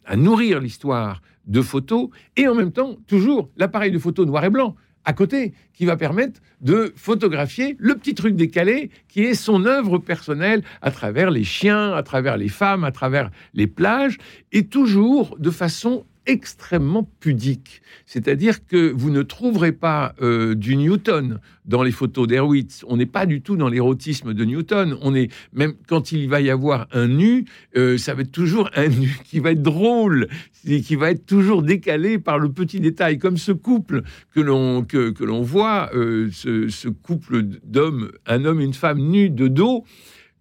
à 0.05 0.15
nourrir 0.15 0.59
l'histoire 0.59 1.21
de 1.45 1.61
photos, 1.61 2.09
et 2.35 2.47
en 2.47 2.55
même 2.55 2.71
temps, 2.71 2.97
toujours 3.07 3.49
l'appareil 3.57 3.91
de 3.91 3.99
photo 3.99 4.25
noir 4.25 4.43
et 4.45 4.49
blanc 4.49 4.75
à 5.05 5.13
côté 5.13 5.53
qui 5.73 5.85
va 5.85 5.95
permettre 5.95 6.41
de 6.61 6.91
photographier 6.95 7.75
le 7.79 7.95
petit 7.95 8.15
truc 8.15 8.35
décalé 8.35 8.89
qui 9.07 9.21
est 9.21 9.35
son 9.35 9.65
œuvre 9.65 9.99
personnelle 9.99 10.63
à 10.81 10.91
travers 10.91 11.29
les 11.29 11.43
chiens, 11.43 11.93
à 11.93 12.03
travers 12.03 12.37
les 12.37 12.49
femmes, 12.49 12.83
à 12.83 12.91
travers 12.91 13.29
les 13.53 13.67
plages, 13.67 14.17
et 14.51 14.65
toujours 14.65 15.37
de 15.37 15.51
façon 15.51 16.05
extrêmement 16.25 17.09
pudique. 17.19 17.81
C'est-à-dire 18.05 18.65
que 18.65 18.91
vous 18.91 19.09
ne 19.09 19.21
trouverez 19.21 19.71
pas 19.71 20.15
euh, 20.21 20.55
du 20.55 20.75
Newton 20.75 21.39
dans 21.65 21.83
les 21.83 21.91
photos 21.91 22.27
d'Erwitz. 22.27 22.83
On 22.87 22.97
n'est 22.97 23.05
pas 23.05 23.25
du 23.25 23.41
tout 23.41 23.55
dans 23.55 23.69
l'érotisme 23.69 24.33
de 24.33 24.45
Newton. 24.45 24.97
On 25.01 25.15
est 25.15 25.31
même 25.53 25.73
quand 25.87 26.11
il 26.11 26.29
va 26.29 26.41
y 26.41 26.49
avoir 26.49 26.87
un 26.91 27.07
nu, 27.07 27.45
euh, 27.75 27.97
ça 27.97 28.13
va 28.13 28.21
être 28.21 28.31
toujours 28.31 28.69
un 28.75 28.87
nu 28.87 29.17
qui 29.23 29.39
va 29.39 29.51
être 29.51 29.61
drôle, 29.61 30.27
qui 30.63 30.95
va 30.95 31.11
être 31.11 31.25
toujours 31.25 31.63
décalé 31.63 32.19
par 32.19 32.39
le 32.39 32.51
petit 32.51 32.79
détail, 32.79 33.17
comme 33.17 33.37
ce 33.37 33.51
couple 33.51 34.03
que 34.33 34.39
l'on 34.39 34.83
que, 34.83 35.11
que 35.11 35.23
l'on 35.23 35.41
voit, 35.41 35.89
euh, 35.93 36.29
ce, 36.31 36.69
ce 36.69 36.89
couple 36.89 37.43
d'hommes, 37.63 38.11
un 38.25 38.45
homme 38.45 38.61
et 38.61 38.65
une 38.65 38.73
femme 38.73 38.99
nus 38.99 39.29
de 39.29 39.47
dos 39.47 39.85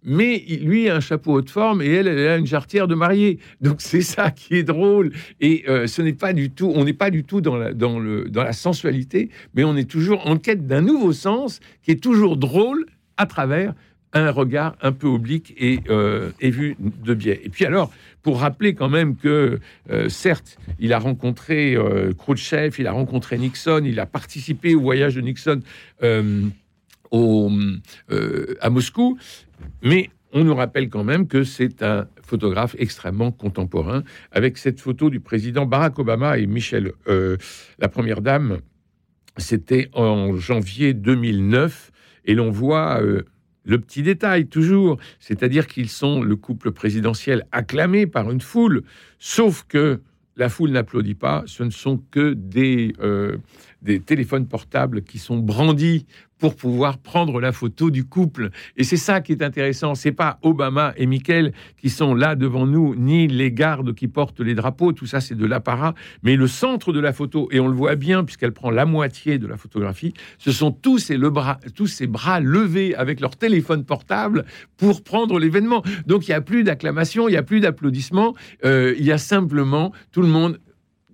mais 0.05 0.43
lui 0.61 0.87
a 0.89 0.95
un 0.95 0.99
chapeau 0.99 1.33
haute 1.33 1.49
forme 1.49 1.81
et 1.81 1.87
elle, 1.87 2.07
elle 2.07 2.27
a 2.27 2.37
une 2.37 2.45
jarretière 2.45 2.87
de 2.87 2.95
mariée. 2.95 3.39
Donc 3.61 3.77
c'est 3.79 4.01
ça 4.01 4.31
qui 4.31 4.55
est 4.55 4.63
drôle. 4.63 5.11
Et 5.41 5.65
euh, 5.67 5.87
ce 5.87 6.01
n'est 6.01 6.13
pas 6.13 6.33
du 6.33 6.51
tout, 6.51 6.71
on 6.75 6.85
n'est 6.85 6.93
pas 6.93 7.09
du 7.09 7.23
tout 7.23 7.41
dans 7.41 7.57
la, 7.57 7.73
dans, 7.73 7.99
le, 7.99 8.29
dans 8.29 8.43
la 8.43 8.53
sensualité, 8.53 9.29
mais 9.53 9.63
on 9.63 9.75
est 9.75 9.89
toujours 9.89 10.25
en 10.27 10.37
quête 10.37 10.67
d'un 10.67 10.81
nouveau 10.81 11.13
sens 11.13 11.59
qui 11.81 11.91
est 11.91 12.01
toujours 12.01 12.37
drôle 12.37 12.85
à 13.17 13.25
travers 13.25 13.73
un 14.15 14.31
regard 14.31 14.75
un 14.81 14.93
peu 14.93 15.07
oblique 15.07 15.53
et, 15.57 15.81
euh, 15.89 16.31
vu 16.41 16.77
de 16.79 17.13
biais. 17.13 17.41
Et 17.43 17.49
puis 17.49 17.65
alors, 17.65 17.91
pour 18.23 18.39
rappeler 18.39 18.73
quand 18.73 18.89
même 18.89 19.17
que, 19.17 19.59
euh, 19.91 20.09
certes, 20.09 20.57
il 20.79 20.93
a 20.93 20.99
rencontré 20.99 21.75
euh, 21.75 22.13
Khrouchtchev, 22.13 22.77
il 22.79 22.87
a 22.87 22.93
rencontré 22.93 23.37
Nixon, 23.37 23.83
il 23.85 23.99
a 23.99 24.05
participé 24.05 24.73
au 24.73 24.79
voyage 24.81 25.15
de 25.15 25.21
Nixon 25.21 25.59
à 26.01 26.23
Moscou, 28.69 29.17
mais 29.81 30.09
on 30.33 30.43
nous 30.43 30.55
rappelle 30.55 30.89
quand 30.89 31.03
même 31.03 31.27
que 31.27 31.43
c'est 31.43 31.81
un 31.81 32.07
photographe 32.21 32.75
extrêmement 32.77 33.31
contemporain, 33.31 34.03
avec 34.31 34.57
cette 34.57 34.81
photo 34.81 35.09
du 35.09 35.21
président 35.21 35.65
Barack 35.65 35.97
Obama 35.97 36.37
et 36.37 36.45
Michelle, 36.45 36.91
euh, 37.07 37.37
la 37.79 37.87
première 37.87 38.21
dame. 38.21 38.59
C'était 39.37 39.89
en 39.93 40.35
janvier 40.35 40.93
2009, 40.93 41.91
et 42.25 42.35
l'on 42.35 42.51
voit 42.51 43.01
euh, 43.01 43.23
le 43.63 43.79
petit 43.79 44.03
détail 44.03 44.47
toujours, 44.47 44.97
c'est-à-dire 45.19 45.67
qu'ils 45.67 45.89
sont 45.89 46.21
le 46.21 46.35
couple 46.35 46.71
présidentiel 46.71 47.45
acclamé 47.51 48.05
par 48.05 48.29
une 48.29 48.41
foule, 48.41 48.83
sauf 49.19 49.65
que 49.67 50.01
la 50.37 50.49
foule 50.49 50.71
n'applaudit 50.71 51.15
pas, 51.15 51.43
ce 51.45 51.63
ne 51.63 51.69
sont 51.69 52.01
que 52.11 52.33
des, 52.33 52.93
euh, 52.99 53.37
des 53.85 53.99
téléphones 53.99 54.47
portables 54.47 55.03
qui 55.03 55.19
sont 55.19 55.37
brandis 55.37 56.05
pour 56.39 56.55
pouvoir 56.55 56.97
prendre 56.97 57.39
la 57.39 57.51
photo 57.51 57.89
du 57.89 58.05
couple. 58.05 58.49
Et 58.75 58.83
c'est 58.83 58.97
ça 58.97 59.21
qui 59.21 59.31
est 59.31 59.41
intéressant. 59.41 59.95
C'est 59.95 60.11
pas 60.11 60.37
Obama 60.41 60.93
et 60.97 61.05
Michael 61.05 61.53
qui 61.77 61.89
sont 61.89 62.13
là 62.13 62.35
devant 62.35 62.67
nous, 62.67 62.93
ni 62.95 63.27
les 63.27 63.51
gardes 63.51 63.93
qui 63.93 64.07
portent 64.07 64.41
les 64.41 64.53
drapeaux. 64.53 64.91
Tout 64.91 65.05
ça, 65.05 65.21
c'est 65.21 65.35
de 65.35 65.45
l'apparat. 65.45 65.93
Mais 66.23 66.35
le 66.35 66.47
centre 66.47 66.91
de 66.91 66.99
la 66.99 67.13
photo, 67.13 67.47
et 67.51 67.59
on 67.59 67.67
le 67.67 67.73
voit 67.73 67.95
bien 67.95 68.23
puisqu'elle 68.23 68.51
prend 68.51 68.69
la 68.69 68.85
moitié 68.85 69.37
de 69.37 69.47
la 69.47 69.57
photographie, 69.57 70.13
ce 70.37 70.51
sont 70.51 70.71
tous 70.71 70.99
ces, 70.99 71.17
bras 72.07 72.39
levés 72.41 72.95
avec 72.95 73.21
leur 73.21 73.37
téléphone 73.37 73.85
portable 73.85 74.45
pour 74.77 75.03
prendre 75.03 75.39
l'événement. 75.39 75.83
Donc 76.05 76.27
il 76.27 76.31
n'y 76.31 76.35
a 76.35 76.41
plus 76.41 76.63
d'acclamation, 76.63 77.29
il 77.29 77.31
n'y 77.31 77.37
a 77.37 77.43
plus 77.43 77.61
d'applaudissements. 77.61 78.35
Euh, 78.65 78.93
il 78.97 79.05
y 79.05 79.11
a 79.11 79.17
simplement 79.17 79.93
tout 80.11 80.21
le 80.21 80.27
monde 80.27 80.59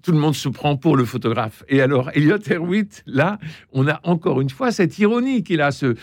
tout 0.02 0.12
le 0.12 0.18
monde 0.18 0.36
se 0.36 0.50
prend 0.50 0.76
pour 0.78 0.96
le 0.96 1.06
photographe. 1.06 1.64
Et 1.70 1.82
alors, 1.82 2.10
Elliot 2.14 2.38
Erwitt, 2.50 3.04
là, 3.06 3.40
on 3.72 3.88
a 3.88 4.00
encore 4.04 4.42
une 4.42 4.50
fois 4.50 4.72
cette 4.72 4.98
ironie 5.00 5.44
qu'il 5.44 5.62
a, 5.62 5.72
ce, 5.72 5.96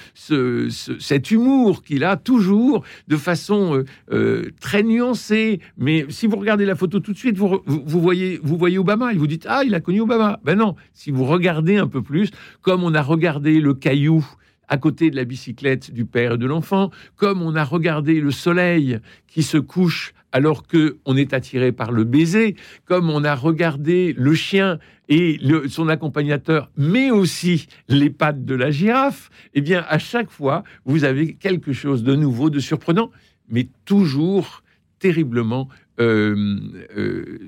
cet 0.99 1.31
humour 1.31 1.83
qu'il 1.83 2.05
a 2.05 2.17
toujours 2.17 2.85
de 3.09 3.17
façon 3.17 3.77
euh, 3.77 3.85
euh, 4.13 4.51
très 4.61 4.83
nuancée. 4.83 5.61
Mais 5.77 6.07
si 6.09 6.27
vous 6.27 6.37
regardez 6.37 6.65
la 6.65 6.75
photo 6.75 7.01
tout 7.01 7.13
de 7.13 7.19
suite, 7.19 7.37
vous, 7.37 7.61
vous, 7.67 8.01
voyez, 8.01 8.41
vous 8.43 8.57
voyez 8.57 8.79
Obama 8.79 9.13
et 9.13 9.17
vous 9.17 9.27
dites 9.27 9.47
Ah, 9.49 9.63
il 9.65 9.75
a 9.75 9.81
connu 9.81 10.01
Obama. 10.01 10.41
Ben 10.45 10.57
non, 10.57 10.77
si 10.95 11.11
vous 11.11 11.25
regardez 11.25 11.77
un 11.77 11.89
peu 11.89 12.03
plus, 12.03 12.31
comme 12.63 12.85
on 12.85 12.95
a 12.95 13.03
regardé 13.03 13.61
le 13.61 13.75
caillou 13.75 14.25
à 14.69 14.77
côté 14.77 15.11
de 15.11 15.17
la 15.17 15.25
bicyclette 15.25 15.93
du 15.93 16.05
père 16.05 16.35
et 16.35 16.39
de 16.39 16.47
l'enfant, 16.47 16.91
comme 17.17 17.43
on 17.43 17.55
a 17.57 17.65
regardé 17.65 18.21
le 18.21 18.31
soleil 18.31 19.01
qui 19.27 19.43
se 19.43 19.59
couche 19.59 20.13
alors 20.33 20.67
que 20.67 20.99
on 21.05 21.17
est 21.17 21.33
attiré 21.33 21.73
par 21.73 21.93
le 21.93 22.05
baiser, 22.05 22.57
comme 22.85 23.11
on 23.11 23.25
a 23.25 23.35
regardé 23.35 24.15
le 24.17 24.35
chien 24.35 24.79
et 25.09 25.41
son 25.69 25.89
accompagnateur, 25.89 26.71
mais 26.77 27.11
aussi 27.11 27.67
les 27.89 28.11
pattes 28.11 28.45
de 28.45 28.55
la 28.55 28.71
girafe, 28.71 29.31
eh 29.55 29.61
bien, 29.61 29.85
à 29.89 29.99
chaque 29.99 30.31
fois, 30.31 30.65
vous 30.85 31.05
avez 31.05 31.35
quelque 31.35 31.73
chose 31.73 32.03
de 32.03 32.15
nouveau, 32.15 32.51
de 32.51 32.61
surprenant, 32.61 33.11
mais 33.49 33.69
toujours 33.87 34.63
terriblement 34.99 35.69
euh, 36.01 36.59
euh, 36.97 37.39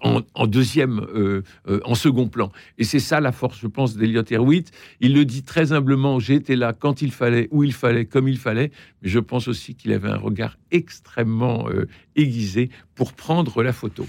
en, 0.00 0.46
deuxième, 0.46 1.00
euh, 1.12 1.42
en 1.84 1.96
second 1.96 2.28
plan. 2.28 2.52
Et 2.78 2.84
c'est 2.84 3.00
ça 3.00 3.20
la 3.20 3.32
force, 3.32 3.58
je 3.60 3.66
pense, 3.66 3.96
d'Eliot 3.96 4.22
Erwitt. 4.30 4.70
Il 5.00 5.12
le 5.12 5.24
dit 5.24 5.42
très 5.42 5.72
humblement, 5.72 6.20
été 6.20 6.54
là 6.54 6.72
quand 6.72 7.02
il 7.02 7.10
fallait, 7.10 7.48
où 7.50 7.64
il 7.64 7.72
fallait, 7.72 8.04
comme 8.04 8.28
il 8.28 8.38
fallait, 8.38 8.70
mais 9.02 9.08
je 9.08 9.18
pense 9.18 9.48
aussi 9.48 9.74
qu'il 9.74 9.92
avait 9.92 10.08
un 10.08 10.16
regard 10.16 10.56
extrêmement 10.70 11.68
aiguisé 12.14 12.70
pour 12.94 13.12
prendre 13.12 13.64
la 13.64 13.72
photo. 13.72 14.06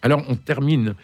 Alors 0.00 0.24
on 0.28 0.36
termine 0.36 0.94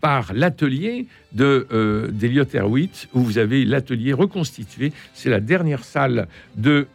par 0.00 0.32
l'atelier 0.34 1.06
de 1.32 2.10
d'Eliot 2.12 2.46
Erwitt, 2.54 3.08
où 3.14 3.20
vous 3.20 3.38
avez 3.38 3.64
l'atelier 3.64 4.12
reconstitué. 4.12 4.92
C'est 5.12 5.30
la 5.30 5.40
dernière 5.40 5.84
salle 5.84 6.26
de 6.56 6.88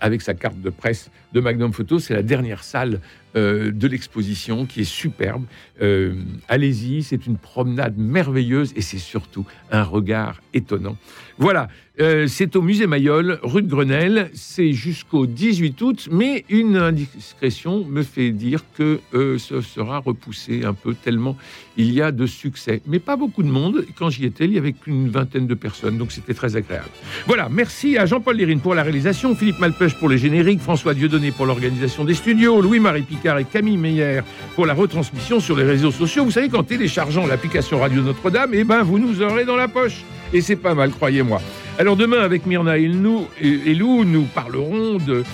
avec 0.00 0.22
sa 0.22 0.34
carte 0.34 0.60
de 0.60 0.70
presse 0.70 1.10
de 1.32 1.40
Magnum 1.40 1.72
Photo. 1.72 1.98
C'est 1.98 2.14
la 2.14 2.22
dernière 2.22 2.64
salle 2.64 3.00
euh, 3.36 3.70
de 3.72 3.86
l'exposition 3.86 4.64
qui 4.64 4.80
est 4.80 4.90
superbe. 4.90 5.44
Euh, 5.82 6.14
allez-y, 6.48 7.02
c'est 7.02 7.26
une 7.26 7.36
promenade 7.36 7.98
merveilleuse 7.98 8.72
et 8.74 8.80
c'est 8.80 8.98
surtout 8.98 9.44
un 9.70 9.82
regard 9.82 10.40
étonnant. 10.54 10.96
Voilà, 11.36 11.68
euh, 12.00 12.26
c'est 12.26 12.56
au 12.56 12.62
musée 12.62 12.86
Mayol, 12.86 13.38
rue 13.42 13.62
de 13.62 13.68
Grenelle. 13.68 14.30
C'est 14.32 14.72
jusqu'au 14.72 15.26
18 15.26 15.82
août, 15.82 16.08
mais 16.10 16.46
une 16.48 16.76
indiscrétion 16.76 17.84
me 17.84 18.02
fait 18.02 18.30
dire 18.30 18.64
que 18.76 19.00
ce 19.12 19.60
sera 19.60 19.98
repoussé 19.98 20.64
un 20.64 20.74
peu 20.74 20.94
tellement 20.94 21.36
il 21.76 21.92
y 21.92 22.00
a 22.00 22.10
de 22.12 22.26
succès. 22.26 22.80
Mais 22.86 22.98
pas 22.98 23.16
beaucoup 23.16 23.42
de 23.42 23.50
monde. 23.50 23.84
Quand 23.94 24.08
j'y 24.08 24.24
étais, 24.24 24.46
il 24.46 24.54
y 24.54 24.58
avait 24.58 24.72
qu'une 24.72 25.10
vingtaine 25.10 25.46
de 25.46 25.54
personnes, 25.54 25.98
donc 25.98 26.12
c'était 26.12 26.34
très 26.34 26.56
agréable. 26.56 26.88
Voilà, 27.26 27.48
merci 27.50 27.98
à 27.98 28.06
Jean-Paul 28.06 28.36
Lérine 28.36 28.60
pour 28.60 28.74
la 28.74 28.82
réalisation, 28.82 29.34
Philippe 29.36 29.58
Malpeuch 29.58 29.94
pour 29.98 30.08
les 30.08 30.18
génériques, 30.18 30.60
François 30.60 30.94
Dieudonné 30.94 31.17
Pour 31.36 31.46
l'organisation 31.46 32.04
des 32.04 32.14
studios, 32.14 32.60
Louis-Marie 32.60 33.02
Picard 33.02 33.38
et 33.38 33.44
Camille 33.44 33.76
Meyer 33.76 34.20
pour 34.54 34.66
la 34.66 34.74
retransmission 34.74 35.40
sur 35.40 35.56
les 35.56 35.64
réseaux 35.64 35.90
sociaux. 35.90 36.24
Vous 36.24 36.30
savez, 36.30 36.48
qu'en 36.48 36.62
téléchargeant 36.62 37.26
l'application 37.26 37.80
Radio 37.80 38.02
Notre-Dame, 38.02 38.50
eh 38.52 38.62
ben, 38.62 38.84
vous 38.84 39.00
nous 39.00 39.20
aurez 39.20 39.44
dans 39.44 39.56
la 39.56 39.66
poche. 39.66 40.04
Et 40.32 40.40
c'est 40.40 40.56
pas 40.56 40.74
mal, 40.74 40.90
croyez-moi. 40.90 41.40
Alors 41.76 41.96
demain, 41.96 42.20
avec 42.20 42.46
Myrna 42.46 42.78
et 42.78 42.86
Lou, 42.86 44.04
nous 44.04 44.22
parlerons 44.32 44.98
de 44.98 45.24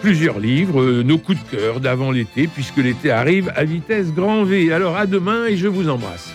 plusieurs 0.00 0.38
livres, 0.38 0.80
euh, 0.80 1.02
nos 1.02 1.18
coups 1.18 1.38
de 1.44 1.56
cœur 1.56 1.80
d'avant 1.80 2.10
l'été, 2.10 2.46
puisque 2.46 2.78
l'été 2.78 3.10
arrive 3.10 3.52
à 3.54 3.64
vitesse 3.64 4.14
grand 4.14 4.44
V. 4.44 4.72
Alors 4.72 4.96
à 4.96 5.04
demain 5.04 5.44
et 5.46 5.58
je 5.58 5.68
vous 5.68 5.90
embrasse. 5.90 6.32